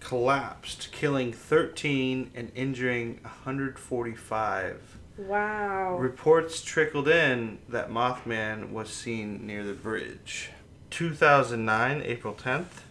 [0.00, 4.98] collapsed, killing 13 and injuring 145.
[5.18, 5.96] Wow.
[5.98, 10.50] Reports trickled in that Mothman was seen near the bridge.
[10.90, 12.82] 2009, April 10th.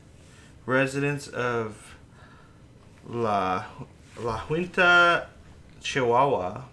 [0.65, 1.95] Residents of
[3.07, 3.65] La,
[4.19, 5.27] La Junta,
[5.81, 6.63] Chihuahua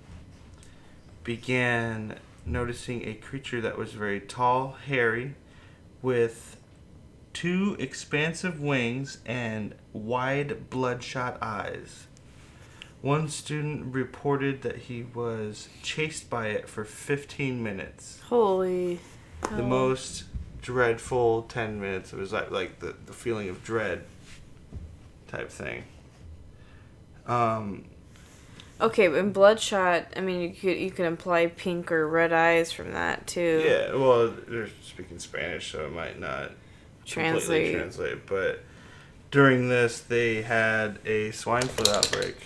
[1.24, 5.34] began noticing a creature that was very tall, hairy,
[6.06, 6.56] with
[7.32, 12.06] two expansive wings and wide bloodshot eyes.
[13.02, 18.20] One student reported that he was chased by it for 15 minutes.
[18.28, 19.00] Holy.
[19.42, 19.64] The hell.
[19.64, 20.24] most
[20.62, 22.12] dreadful 10 minutes.
[22.12, 24.04] It was like, like the, the feeling of dread
[25.26, 25.82] type thing.
[27.26, 27.84] Um,
[28.80, 32.72] Okay, but in Bloodshot, I mean, you could you could imply pink or red eyes
[32.72, 33.62] from that too.
[33.64, 36.52] yeah, well, they're speaking Spanish, so it might not
[37.06, 37.74] Translate.
[37.74, 38.26] translate.
[38.26, 38.60] But
[39.30, 42.36] during this, they had a swine flu outbreak.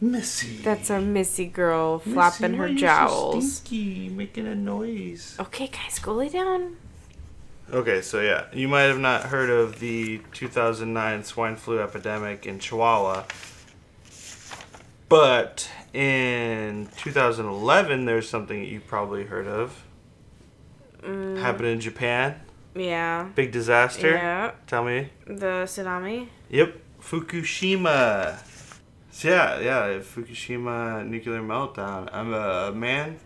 [0.00, 0.56] Missy.
[0.62, 3.56] That's our Missy girl flapping her jowls.
[3.56, 5.36] stinky, making a noise.
[5.38, 6.76] Okay, guys, go lay down.
[7.70, 12.58] Okay, so yeah, you might have not heard of the 2009 swine flu epidemic in
[12.58, 13.24] Chihuahua,
[15.10, 19.84] but in 2011, there's something that you probably heard of.
[21.02, 21.38] Mm.
[21.38, 22.40] Happened in Japan.
[22.74, 23.28] Yeah.
[23.34, 24.12] Big disaster.
[24.12, 24.52] Yeah.
[24.66, 25.10] Tell me.
[25.26, 26.28] The tsunami.
[26.48, 28.38] Yep, Fukushima.
[29.10, 32.08] So yeah, yeah, Fukushima nuclear meltdown.
[32.12, 33.18] I'm a man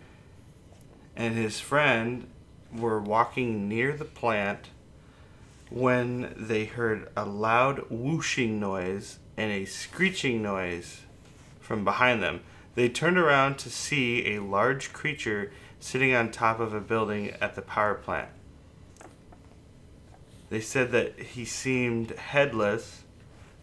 [1.15, 2.27] and his friend
[2.75, 4.69] were walking near the plant
[5.69, 11.04] when they heard a loud whooshing noise and a screeching noise
[11.65, 12.41] from behind them.
[12.75, 17.55] They turned around to see a large creature sitting on top of a building at
[17.55, 18.29] the power plant.
[20.49, 23.03] They said that he seemed headless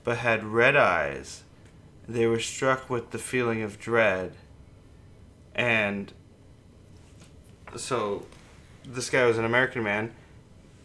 [0.03, 1.45] but had red eyes.
[2.09, 4.35] They were struck with the feeling of dread
[5.55, 6.13] and
[7.77, 8.27] so
[8.85, 10.13] this guy was an American man.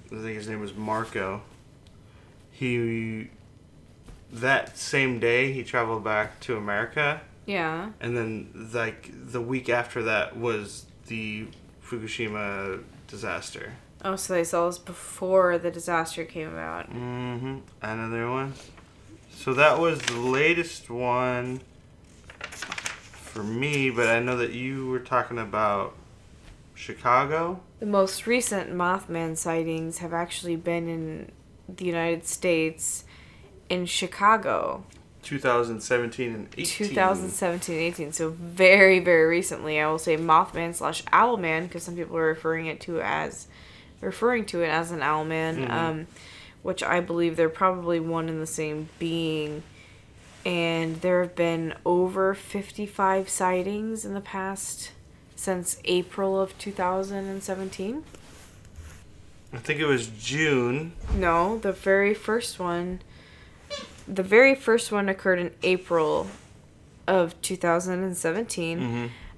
[0.07, 1.41] I think his name was Marco.
[2.51, 3.29] He
[4.31, 7.91] that same day he traveled back to America, Yeah.
[7.99, 11.47] and then like the week after that was the
[11.85, 13.73] Fukushima disaster.
[14.03, 16.89] Oh, so they saw this before the disaster came about.
[16.91, 17.57] Mm-hmm.
[17.81, 18.53] Another one.
[19.31, 21.61] So that was the latest one
[22.41, 25.95] for me, but I know that you were talking about
[26.75, 27.59] Chicago.
[27.79, 31.31] The most recent Mothman sightings have actually been in
[31.69, 33.03] the United States,
[33.69, 34.83] in Chicago,
[35.23, 36.87] 2017 and 18.
[36.89, 38.13] 2017 18.
[38.13, 39.79] So very, very recently.
[39.79, 43.47] I will say Mothman slash Owlman because some people are referring it to as
[44.01, 46.07] referring to it as an Owlman, um,
[46.63, 49.63] which I believe they're probably one and the same being.
[50.45, 54.91] And there have been over 55 sightings in the past
[55.35, 58.03] since April of 2017.
[59.53, 60.93] I think it was June.
[61.13, 63.01] No, the very first one.
[64.07, 66.27] The very first one occurred in April
[67.07, 68.79] of 2017.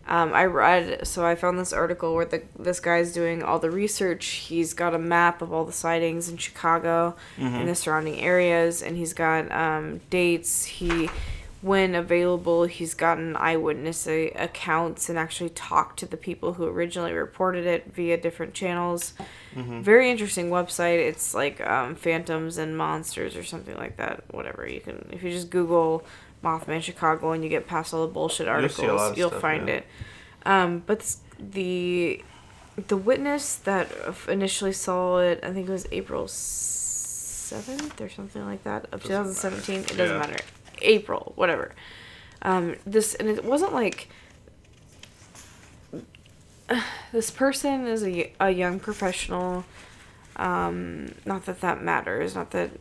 [0.08, 3.70] Um, I read, so I found this article where the this guy's doing all the
[3.70, 4.26] research.
[4.26, 8.98] He's got a map of all the sightings in Chicago and the surrounding areas, and
[8.98, 10.66] he's got um, dates.
[10.66, 11.10] He,
[11.62, 17.65] when available, he's gotten eyewitness accounts and actually talked to the people who originally reported
[17.65, 19.13] it via different channels.
[19.56, 21.00] Very interesting website.
[21.00, 24.24] It's like um, Phantoms and Monsters or something like that.
[24.32, 26.06] Whatever you can, if you just Google
[26.43, 29.30] Mothman Chicago and you get past all the bullshit You'll see a lot articles, you'll
[29.30, 29.74] stuff, find yeah.
[29.76, 29.88] it.
[30.45, 32.24] Um, but the
[32.88, 33.89] the witness that
[34.30, 39.80] initially saw it, I think it was April seventh or something like that of 2017.
[39.82, 40.19] It doesn't Yeah.
[40.19, 40.38] matter.
[40.82, 41.74] April, whatever.
[42.42, 44.08] Um, this and it wasn't like
[47.12, 49.65] this person is a young professional.
[50.36, 52.36] Um, not that that matters.
[52.36, 52.72] Not that,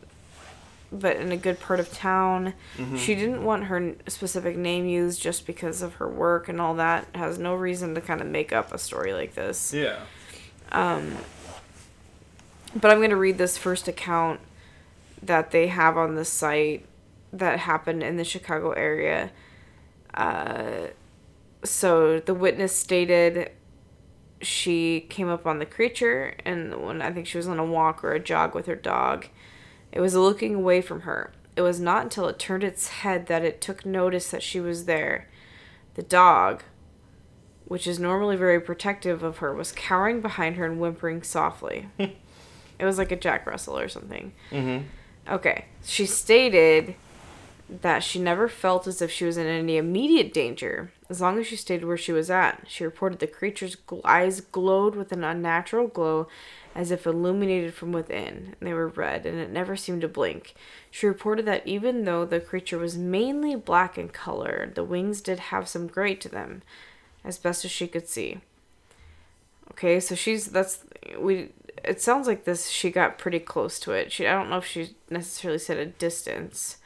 [0.93, 2.55] but in a good part of town.
[2.97, 7.07] She didn't want her specific name used just because of her work and all that.
[7.15, 9.73] Has no reason to kind of make up a story like this.
[9.75, 9.97] Yeah.
[10.71, 11.17] Um,
[12.77, 14.41] But I'm going to read this first account
[15.23, 16.85] that they have on the site
[17.33, 19.31] that happened in the Chicago area.
[20.15, 20.89] Uh,
[21.65, 23.51] so the witness stated
[24.41, 28.05] she came up on the creature, and when I think she was on a walk
[28.05, 29.27] or a jog with her dog,
[29.91, 31.33] it was looking away from her.
[31.57, 34.85] It was not until it turned its head that it took notice that she was
[34.85, 35.29] there.
[35.95, 36.63] The dog,
[37.65, 41.89] which is normally very protective of her, was cowering behind her and whimpering softly.
[41.99, 44.33] it was like a Jack Russell or something.
[44.53, 44.87] Mm-hmm.
[45.33, 45.65] Okay.
[45.85, 46.95] She stated
[47.69, 51.47] that she never felt as if she was in any immediate danger as long as
[51.47, 52.65] she stayed where she was at.
[52.67, 56.29] She reported the creature's eyes glowed with an unnatural glow
[56.75, 58.55] as if illuminated from within.
[58.61, 60.55] They were red and it never seemed to blink.
[60.91, 65.39] She reported that even though the creature was mainly black in color, the wings did
[65.39, 66.63] have some gray to them,
[67.25, 68.41] as best as she could see.
[69.73, 70.85] Okay, so she's that's
[71.19, 71.51] we.
[71.85, 72.69] It sounds like this.
[72.69, 74.11] She got pretty close to it.
[74.11, 76.79] She I don't know if she necessarily said a distance.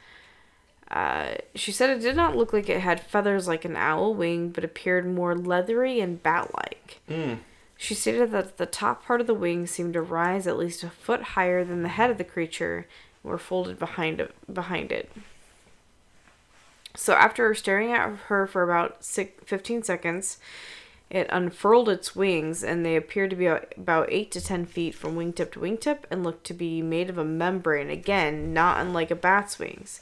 [0.93, 4.49] Uh, she said it did not look like it had feathers like an owl wing,
[4.49, 7.01] but appeared more leathery and bat-like.
[7.77, 10.89] She stated that the top part of the wing seemed to rise at least a
[10.89, 12.85] foot higher than the head of the creature,
[13.23, 14.35] and were folded behind it.
[14.53, 15.11] Behind it.
[16.95, 20.37] So after staring at her for about six, 15 seconds,
[21.09, 25.15] it unfurled its wings, and they appeared to be about 8 to 10 feet from
[25.15, 29.15] wingtip to wingtip and looked to be made of a membrane, again, not unlike a
[29.15, 30.01] bat's wings.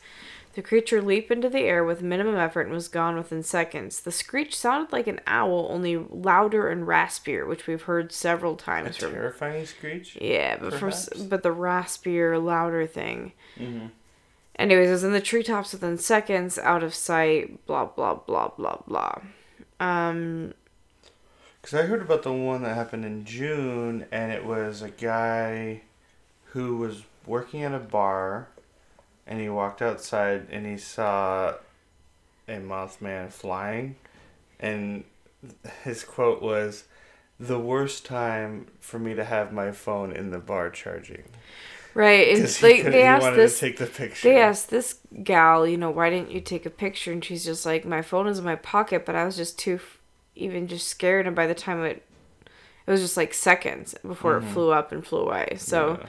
[0.53, 4.01] The creature leaped into the air with minimum effort and was gone within seconds.
[4.01, 8.57] The screech sounded like an owl, only louder and raspier, which we've heard several A
[8.57, 10.17] times from terrifying screech.
[10.19, 10.91] yeah, but from
[11.29, 13.31] but the raspier, louder thing.
[13.57, 13.87] Mm-hmm.
[14.57, 17.65] Anyways, it was in the treetops within seconds, out of sight.
[17.65, 19.21] Blah blah blah blah blah.
[19.79, 20.53] Um,
[21.61, 25.81] Because I heard about the one that happened in June, and it was a guy
[26.47, 28.49] who was working at a bar,
[29.27, 31.55] and he walked outside and he saw
[32.47, 33.95] a Mothman flying,
[34.59, 35.03] and
[35.83, 36.85] his quote was,
[37.39, 41.23] "The worst time for me to have my phone in the bar charging."
[41.93, 43.59] right, and like they he asked wanted this.
[43.59, 44.29] to take the picture.
[44.29, 47.11] They asked this gal, you know, why didn't you take a picture?
[47.11, 49.79] And she's just like, my phone is in my pocket, but I was just too,
[50.35, 51.27] even just scared.
[51.27, 52.03] And by the time it,
[52.87, 54.53] it was just like seconds before it mm-hmm.
[54.53, 55.55] flew up and flew away.
[55.57, 56.07] So, Yeah.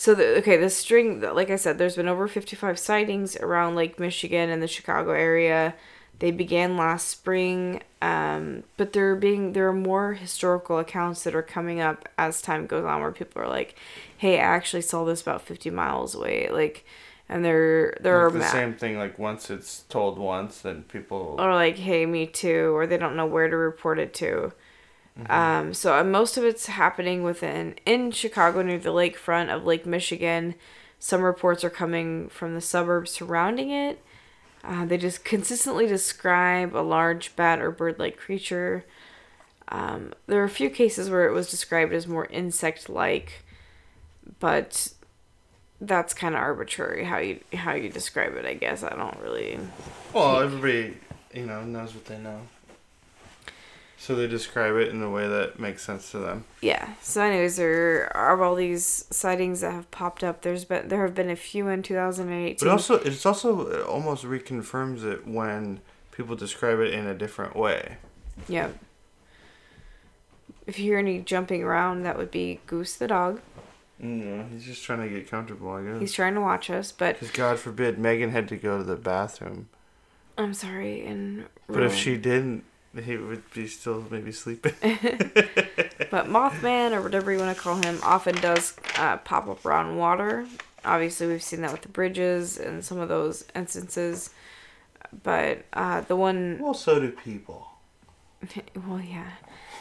[0.00, 3.98] So the okay, the string, like I said, there's been over 55 sightings around Lake
[3.98, 5.74] Michigan and the Chicago area.
[6.20, 7.82] They began last spring.
[8.00, 12.40] Um, but there are being there are more historical accounts that are coming up as
[12.40, 13.74] time goes on where people are like,
[14.16, 16.84] "Hey, I actually saw this about 50 miles away." Like
[17.28, 18.98] and there there Like are the ma- same thing.
[18.98, 21.34] Like once it's told once, then people.
[21.40, 24.52] or like, "Hey, me too," or they don't know where to report it to.
[25.26, 29.86] Um, so uh, most of it's happening within in Chicago near the lakefront of Lake
[29.86, 30.54] Michigan.
[30.98, 34.02] Some reports are coming from the suburbs surrounding it.
[34.64, 38.84] Uh, they just consistently describe a large bat or bird-like creature.
[39.68, 43.44] Um, there are a few cases where it was described as more insect-like,
[44.40, 44.92] but
[45.80, 48.44] that's kind of arbitrary how you how you describe it.
[48.44, 49.58] I guess I don't really.
[50.12, 50.96] Well, everybody,
[51.32, 52.40] you know, knows what they know.
[54.00, 56.44] So they describe it in a way that makes sense to them.
[56.62, 56.94] Yeah.
[57.02, 60.42] So, anyways, there are all these sightings that have popped up.
[60.42, 62.56] There's been there have been a few in 2018.
[62.60, 65.80] But also, it's also it almost reconfirms it when
[66.12, 67.96] people describe it in a different way.
[68.48, 68.68] yeah.
[70.66, 73.40] If you hear any jumping around, that would be Goose the dog.
[74.02, 76.00] Mm, no, he's just trying to get comfortable, I guess.
[76.00, 78.96] He's trying to watch us, but Because God forbid Megan had to go to the
[78.96, 79.70] bathroom.
[80.36, 81.04] I'm sorry.
[81.04, 82.64] And But if she didn't,
[82.96, 84.74] he would be still maybe sleeping.
[84.82, 89.96] but Mothman or whatever you want to call him often does uh, pop up around
[89.96, 90.46] water.
[90.84, 94.30] Obviously, we've seen that with the bridges and some of those instances.
[95.22, 97.68] But uh, the one well, so do people.
[98.86, 99.30] well, yeah.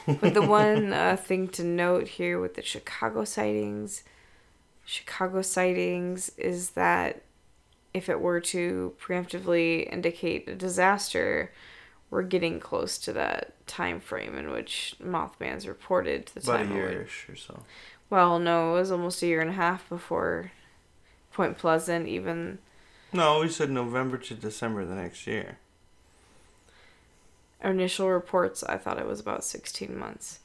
[0.06, 4.04] But the one uh, thing to note here with the Chicago sightings,
[4.86, 7.24] Chicago sightings is that
[7.94, 11.52] if it were to preemptively indicate a disaster,
[12.10, 16.62] we're getting close to that time frame in which Mothman's reported to the About time.
[16.64, 17.64] of when- year-ish or so.
[18.10, 20.52] Well, no, it was almost a year and a half before
[21.34, 22.60] Point Pleasant even
[23.12, 25.58] No, we said November to December the next year.
[27.64, 30.40] initial reports, I thought it was about 16 months.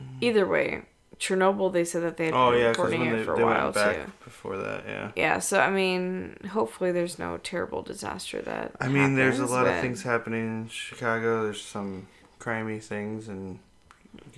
[0.00, 0.06] Mm.
[0.20, 0.82] Either way,
[1.20, 3.44] Chernobyl, they said that they had Oh been yeah, reporting it they, for a they
[3.44, 4.06] while too.
[4.24, 5.12] before that, yeah.
[5.14, 8.72] Yeah, so I mean, hopefully there's no terrible disaster that.
[8.80, 11.44] I mean, there's a happens, lot of things happening in Chicago.
[11.44, 12.08] There's some
[12.40, 13.58] crimey things and.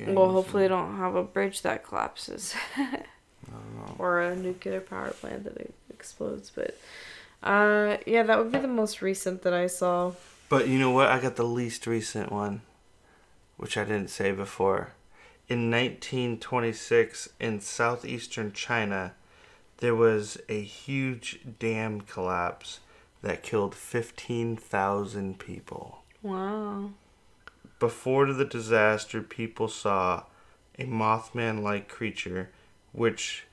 [0.07, 2.55] Well, hopefully, they don't have a bridge that collapses,
[3.99, 6.51] or a nuclear power plant that explodes.
[6.51, 6.76] But,
[7.43, 10.12] uh, yeah, that would be the most recent that I saw.
[10.49, 11.09] But you know what?
[11.09, 12.61] I got the least recent one,
[13.57, 14.93] which I didn't say before.
[15.53, 19.13] In 1926, in southeastern China,
[19.81, 22.81] there was a huge dam collapse
[23.21, 26.05] that killed 15,000 people.
[26.23, 26.93] Wow.
[27.79, 30.23] Before the disaster, people saw
[30.79, 32.49] a Mothman like creature,
[32.93, 33.45] which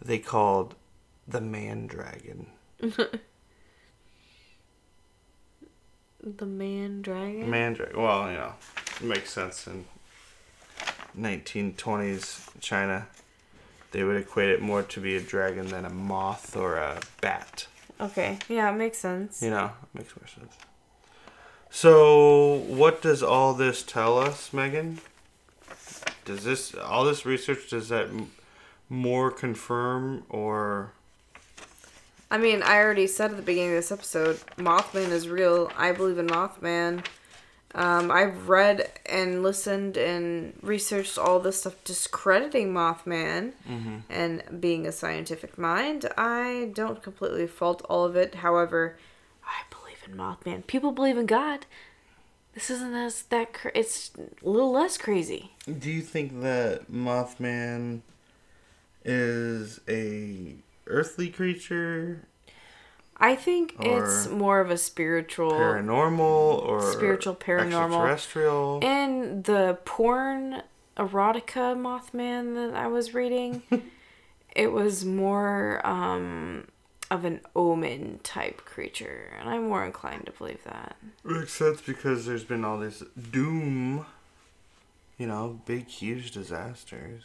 [0.00, 0.76] they called
[1.26, 2.46] the man dragon.
[6.22, 7.48] The man dragon.
[7.48, 7.98] Man dragon.
[7.98, 8.52] Well, you know,
[9.00, 9.86] it makes sense in
[11.18, 13.06] 1920s China.
[13.92, 17.66] They would equate it more to be a dragon than a moth or a bat.
[18.00, 19.42] Okay, yeah, it makes sense.
[19.42, 20.54] You know, it makes more sense.
[21.70, 25.00] So, what does all this tell us, Megan?
[26.24, 28.30] Does this all this research does that m-
[28.88, 30.92] more confirm or
[32.30, 35.72] I mean, I already said at the beginning of this episode, Mothman is real.
[35.76, 37.04] I believe in Mothman.
[37.74, 43.52] Um, I've read and listened and researched all this stuff discrediting Mothman
[44.08, 46.06] and being a scientific mind.
[46.18, 48.36] I don't completely fault all of it.
[48.36, 48.96] However,
[49.44, 50.66] I believe in Mothman.
[50.66, 51.66] People believe in God.
[52.54, 53.52] This isn't as that.
[53.52, 55.52] Cra- it's a little less crazy.
[55.78, 58.00] do you think that Mothman
[59.04, 60.54] is a
[60.88, 62.26] earthly creature,
[63.20, 65.52] I think it's more of a spiritual.
[65.52, 66.20] paranormal
[66.66, 68.10] or Spiritual, paranormal.
[68.10, 68.80] extraterrestrial?
[68.82, 70.62] In the porn
[70.96, 73.62] erotica Mothman that I was reading,
[74.56, 76.66] it was more um,
[77.10, 80.96] of an omen type creature, and I'm more inclined to believe that.
[81.22, 84.06] Makes sense because there's been all this doom,
[85.18, 87.24] you know, big, huge disasters.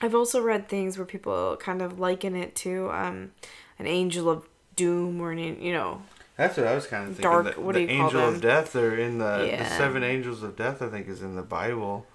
[0.00, 3.32] I've also read things where people kind of liken it to um,
[3.78, 6.02] an angel of doom or an, you know,
[6.36, 7.22] That's what I was kind of thinking.
[7.30, 8.34] Dark- the, what the do you call angel them?
[8.36, 10.82] of death or in the the seven angels of death.
[10.82, 12.06] I think is in the Bible,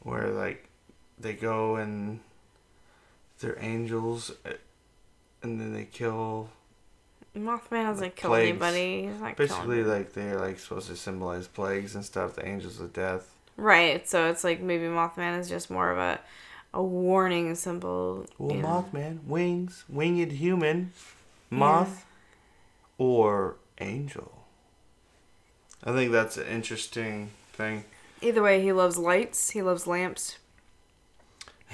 [0.00, 0.68] where like
[1.18, 2.20] they go and
[3.40, 4.50] they're angels, uh,
[5.42, 6.48] and then they kill.
[7.36, 8.50] Mothman doesn't kill Plagues.
[8.50, 9.10] anybody.
[9.36, 12.34] Basically, like they're like supposed to symbolize plagues and stuff.
[12.36, 13.34] The angels of death.
[13.56, 16.20] Right, so it's like maybe Mothman is just more of a
[16.74, 18.26] a warning symbol.
[18.38, 18.86] Well, you know.
[18.92, 20.92] Mothman, wings, winged human,
[21.50, 22.06] moth,
[22.98, 24.44] or angel.
[25.84, 27.84] I think that's an interesting thing.
[28.20, 29.50] Either way, he loves lights.
[29.50, 30.38] He loves lamps.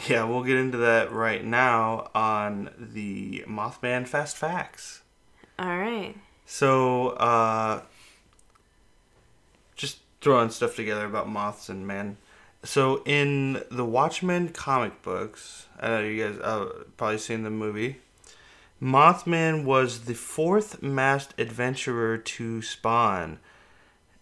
[0.06, 5.02] Yeah, we'll get into that right now on the Mothman Fast Facts.
[5.58, 6.14] All right.
[6.46, 7.82] So, uh,
[9.74, 12.16] just throwing stuff together about moths and men.
[12.64, 17.98] So, in the Watchmen comic books, I know you guys uh, probably seen the movie.
[18.82, 23.38] Mothman was the fourth masked adventurer to spawn.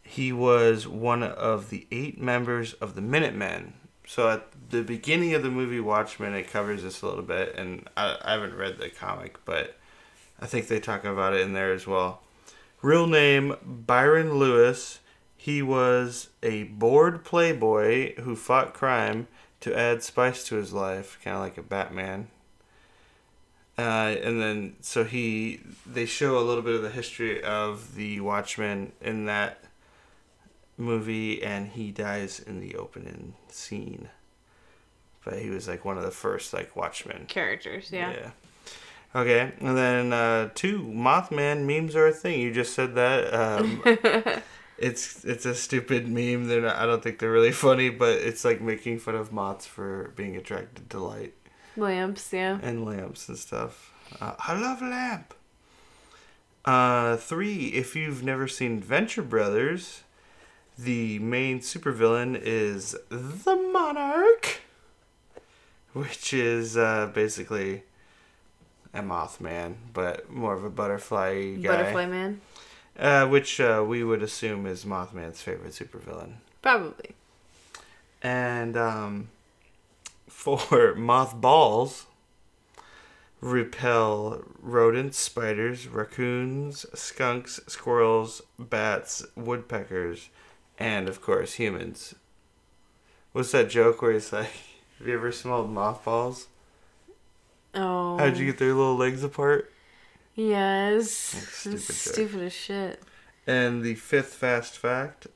[0.03, 3.75] He was one of the eight members of the Minutemen.
[4.07, 7.89] So at the beginning of the movie Watchmen, it covers this a little bit, and
[7.97, 9.77] I, I haven't read the comic, but
[10.41, 12.23] I think they talk about it in there as well.
[12.83, 15.01] Real name Byron Lewis.
[15.47, 19.29] He was a bored playboy who fought crime
[19.61, 22.27] to add spice to his life, kind of like a Batman.
[23.79, 28.19] Uh, and then so he they show a little bit of the history of the
[28.23, 29.63] Watchmen in that
[30.77, 34.09] movie, and he dies in the opening scene.
[35.25, 38.11] But he was like one of the first like Watchmen Characters, yeah.
[38.11, 38.31] Yeah.
[39.15, 42.41] Okay, and then uh, two Mothman memes are a thing.
[42.41, 43.33] You just said that.
[43.33, 44.43] Um,
[44.79, 46.49] it's it's a stupid meme.
[46.49, 49.67] They're not, I don't think they're really funny, but it's like making fun of moths
[49.67, 51.35] for being attracted to light
[51.77, 52.59] Lamps, yeah.
[52.63, 53.93] and lamps and stuff.
[54.21, 55.35] Uh, I love lamp.
[56.65, 57.67] Uh, three.
[57.67, 60.03] If you've never seen Venture Brothers,
[60.79, 64.63] the main supervillain is the Monarch,
[65.93, 67.83] which is uh, basically
[68.95, 71.77] a Mothman, but more of a butterfly guy.
[71.77, 72.41] Butterfly Man.
[72.99, 76.35] Uh, which uh, we would assume is Mothman's favorite supervillain.
[76.63, 77.11] Probably.
[78.23, 79.29] And um,
[80.29, 82.07] for mothballs,
[83.41, 90.31] repel rodents, spiders, raccoons, skunks, squirrels, bats, woodpeckers,
[90.79, 92.15] and of course humans.
[93.33, 94.51] What's that joke where it's like,
[94.99, 96.47] have you ever smelled mothballs?
[97.75, 98.17] Oh.
[98.17, 99.71] How'd you get their little legs apart?
[100.37, 101.11] Yes.
[101.11, 103.03] stupid stupid as shit.
[103.47, 105.27] And the fifth fast fact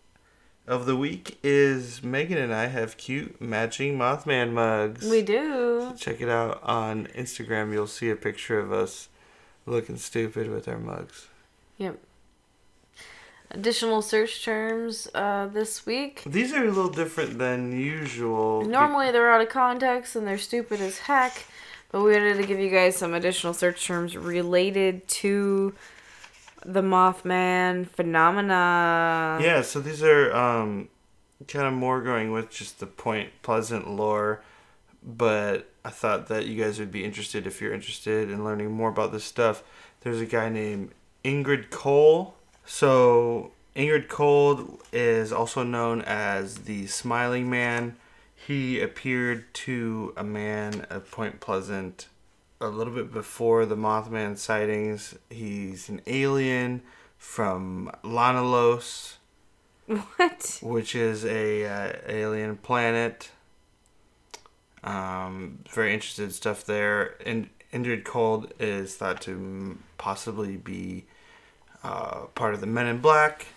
[0.67, 5.09] of the week is Megan and I have cute matching Mothman mugs.
[5.09, 5.93] We do.
[5.99, 7.73] Check it out on Instagram.
[7.73, 9.09] You'll see a picture of us
[9.67, 11.29] looking stupid with our mugs.
[11.79, 11.99] Yep.
[13.53, 16.23] Additional search terms uh, this week.
[16.25, 18.65] These are a little different than usual.
[18.65, 21.47] Normally they're out of context and they're stupid as heck,
[21.91, 25.75] but we wanted to give you guys some additional search terms related to
[26.65, 29.39] the Mothman phenomena.
[29.43, 30.89] Yeah, so these are um,
[31.49, 34.43] kind of more going with just the Point Pleasant lore,
[35.03, 38.91] but I thought that you guys would be interested if you're interested in learning more
[38.91, 39.63] about this stuff.
[40.03, 40.93] There's a guy named
[41.25, 42.33] Indrid Cold.
[42.67, 47.97] So, Indrid Cold is also known as the Smiling Man.
[48.47, 52.09] He appeared to a man at Point Pleasant
[52.61, 55.15] a little bit before the Mothman sightings.
[55.29, 56.83] He's an alien
[57.19, 59.17] from Lanulos,
[59.87, 60.59] What?
[60.63, 63.31] which is a uh, alien planet.
[64.83, 67.17] Um, very interested stuff there.
[67.27, 71.05] And Indrid Cold is thought to possibly be
[71.85, 73.49] uh, part of the Men in Black.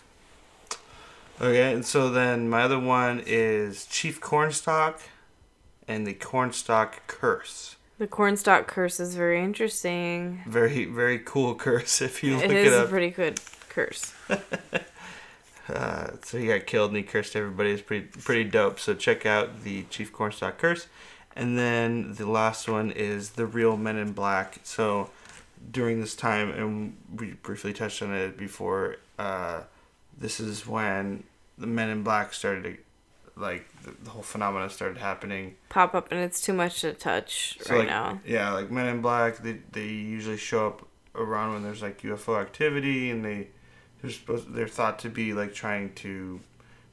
[1.41, 5.01] Okay, and so then my other one is Chief Cornstalk
[5.87, 7.75] and the Cornstalk Curse.
[7.99, 10.41] The cornstalk curse is very interesting.
[10.47, 14.13] Very, very cool curse if you look It it, is a pretty good curse.
[15.69, 17.71] Uh, so he got killed and he cursed everybody.
[17.71, 18.81] It's pretty pretty dope.
[18.81, 20.87] So check out the Chief Cornstalk curse,
[21.37, 24.59] and then the last one is the real Men in Black.
[24.63, 25.09] So
[25.71, 28.97] during this time, and we briefly touched on it before.
[29.17, 29.61] Uh,
[30.17, 31.23] this is when
[31.57, 35.55] the Men in Black started to, like, the, the whole phenomena started happening.
[35.69, 38.19] Pop up and it's too much to touch So right like, now.
[38.25, 42.39] yeah, like Men in Black, they they usually show up around when there's like UFO
[42.41, 43.47] activity, and they
[44.01, 46.39] they're supposed they're thought to be like trying to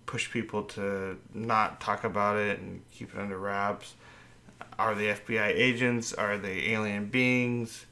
[0.07, 3.95] push people to not talk about it and keep it under wraps.
[4.79, 6.12] Are they FBI agents?
[6.14, 7.87] Are they alien beings?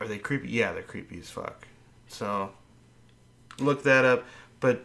[0.00, 0.48] Are they creepy?
[0.50, 1.66] Yeah, they're creepy as fuck.
[2.08, 2.50] So
[3.58, 4.24] look that up,
[4.60, 4.84] but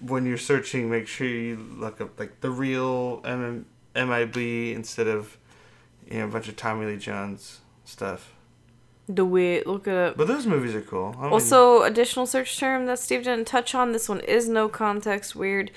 [0.00, 4.36] when you're searching, make sure you look up like the real M- MIB
[4.74, 5.36] instead of
[6.10, 8.32] you know a bunch of Tommy Lee Jones stuff.
[9.08, 10.16] The we look it up?
[10.16, 11.16] But those movies are cool.
[11.18, 13.90] I mean, Also, additional search term that Steve didn't touch on.
[13.92, 15.70] This one is no context weird.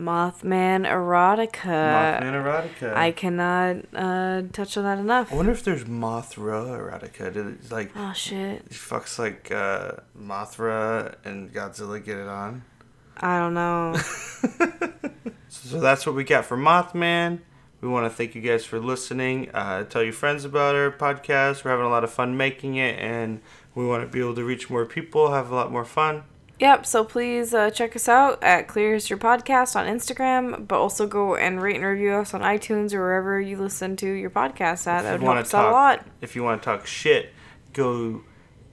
[0.00, 2.20] Mothman erotica.
[2.20, 2.94] Mothman erotica.
[2.96, 5.32] I cannot uh, touch on that enough.
[5.32, 7.32] I wonder if there's Mothra erotica.
[7.32, 8.62] Did it, like Oh shit!
[8.68, 12.64] he fucks like uh, Mothra and Godzilla get it on?
[13.16, 13.96] I don't know.
[15.52, 17.40] So that's what we got for Mothman.
[17.80, 19.50] We want to thank you guys for listening.
[19.52, 21.64] Uh, tell your friends about our podcast.
[21.64, 23.40] We're having a lot of fun making it, and
[23.74, 26.22] we want to be able to reach more people, have a lot more fun.
[26.60, 31.06] Yep, so please uh, check us out at Clear History Podcast on Instagram, but also
[31.06, 34.86] go and rate and review us on iTunes or wherever you listen to your podcast
[34.86, 35.02] at.
[35.02, 36.06] That would help us out a lot.
[36.20, 37.32] if you want to talk shit,
[37.72, 38.22] go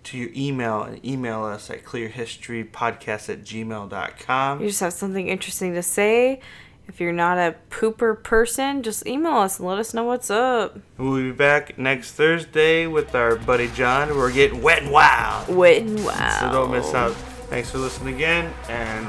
[0.03, 4.61] to your email and email us at clearhistorypodcast at gmail.com.
[4.61, 6.41] You just have something interesting to say.
[6.89, 10.77] If you're not a pooper person, just email us and let us know what's up.
[10.97, 14.09] We'll be back next Thursday with our buddy John.
[14.09, 15.53] We're getting wet and wild.
[15.53, 16.39] Wet and wild.
[16.39, 17.15] So don't miss out.
[17.49, 19.07] Thanks for listening again, and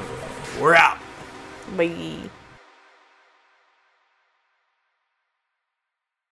[0.59, 0.97] we're out.
[1.75, 2.29] Bye.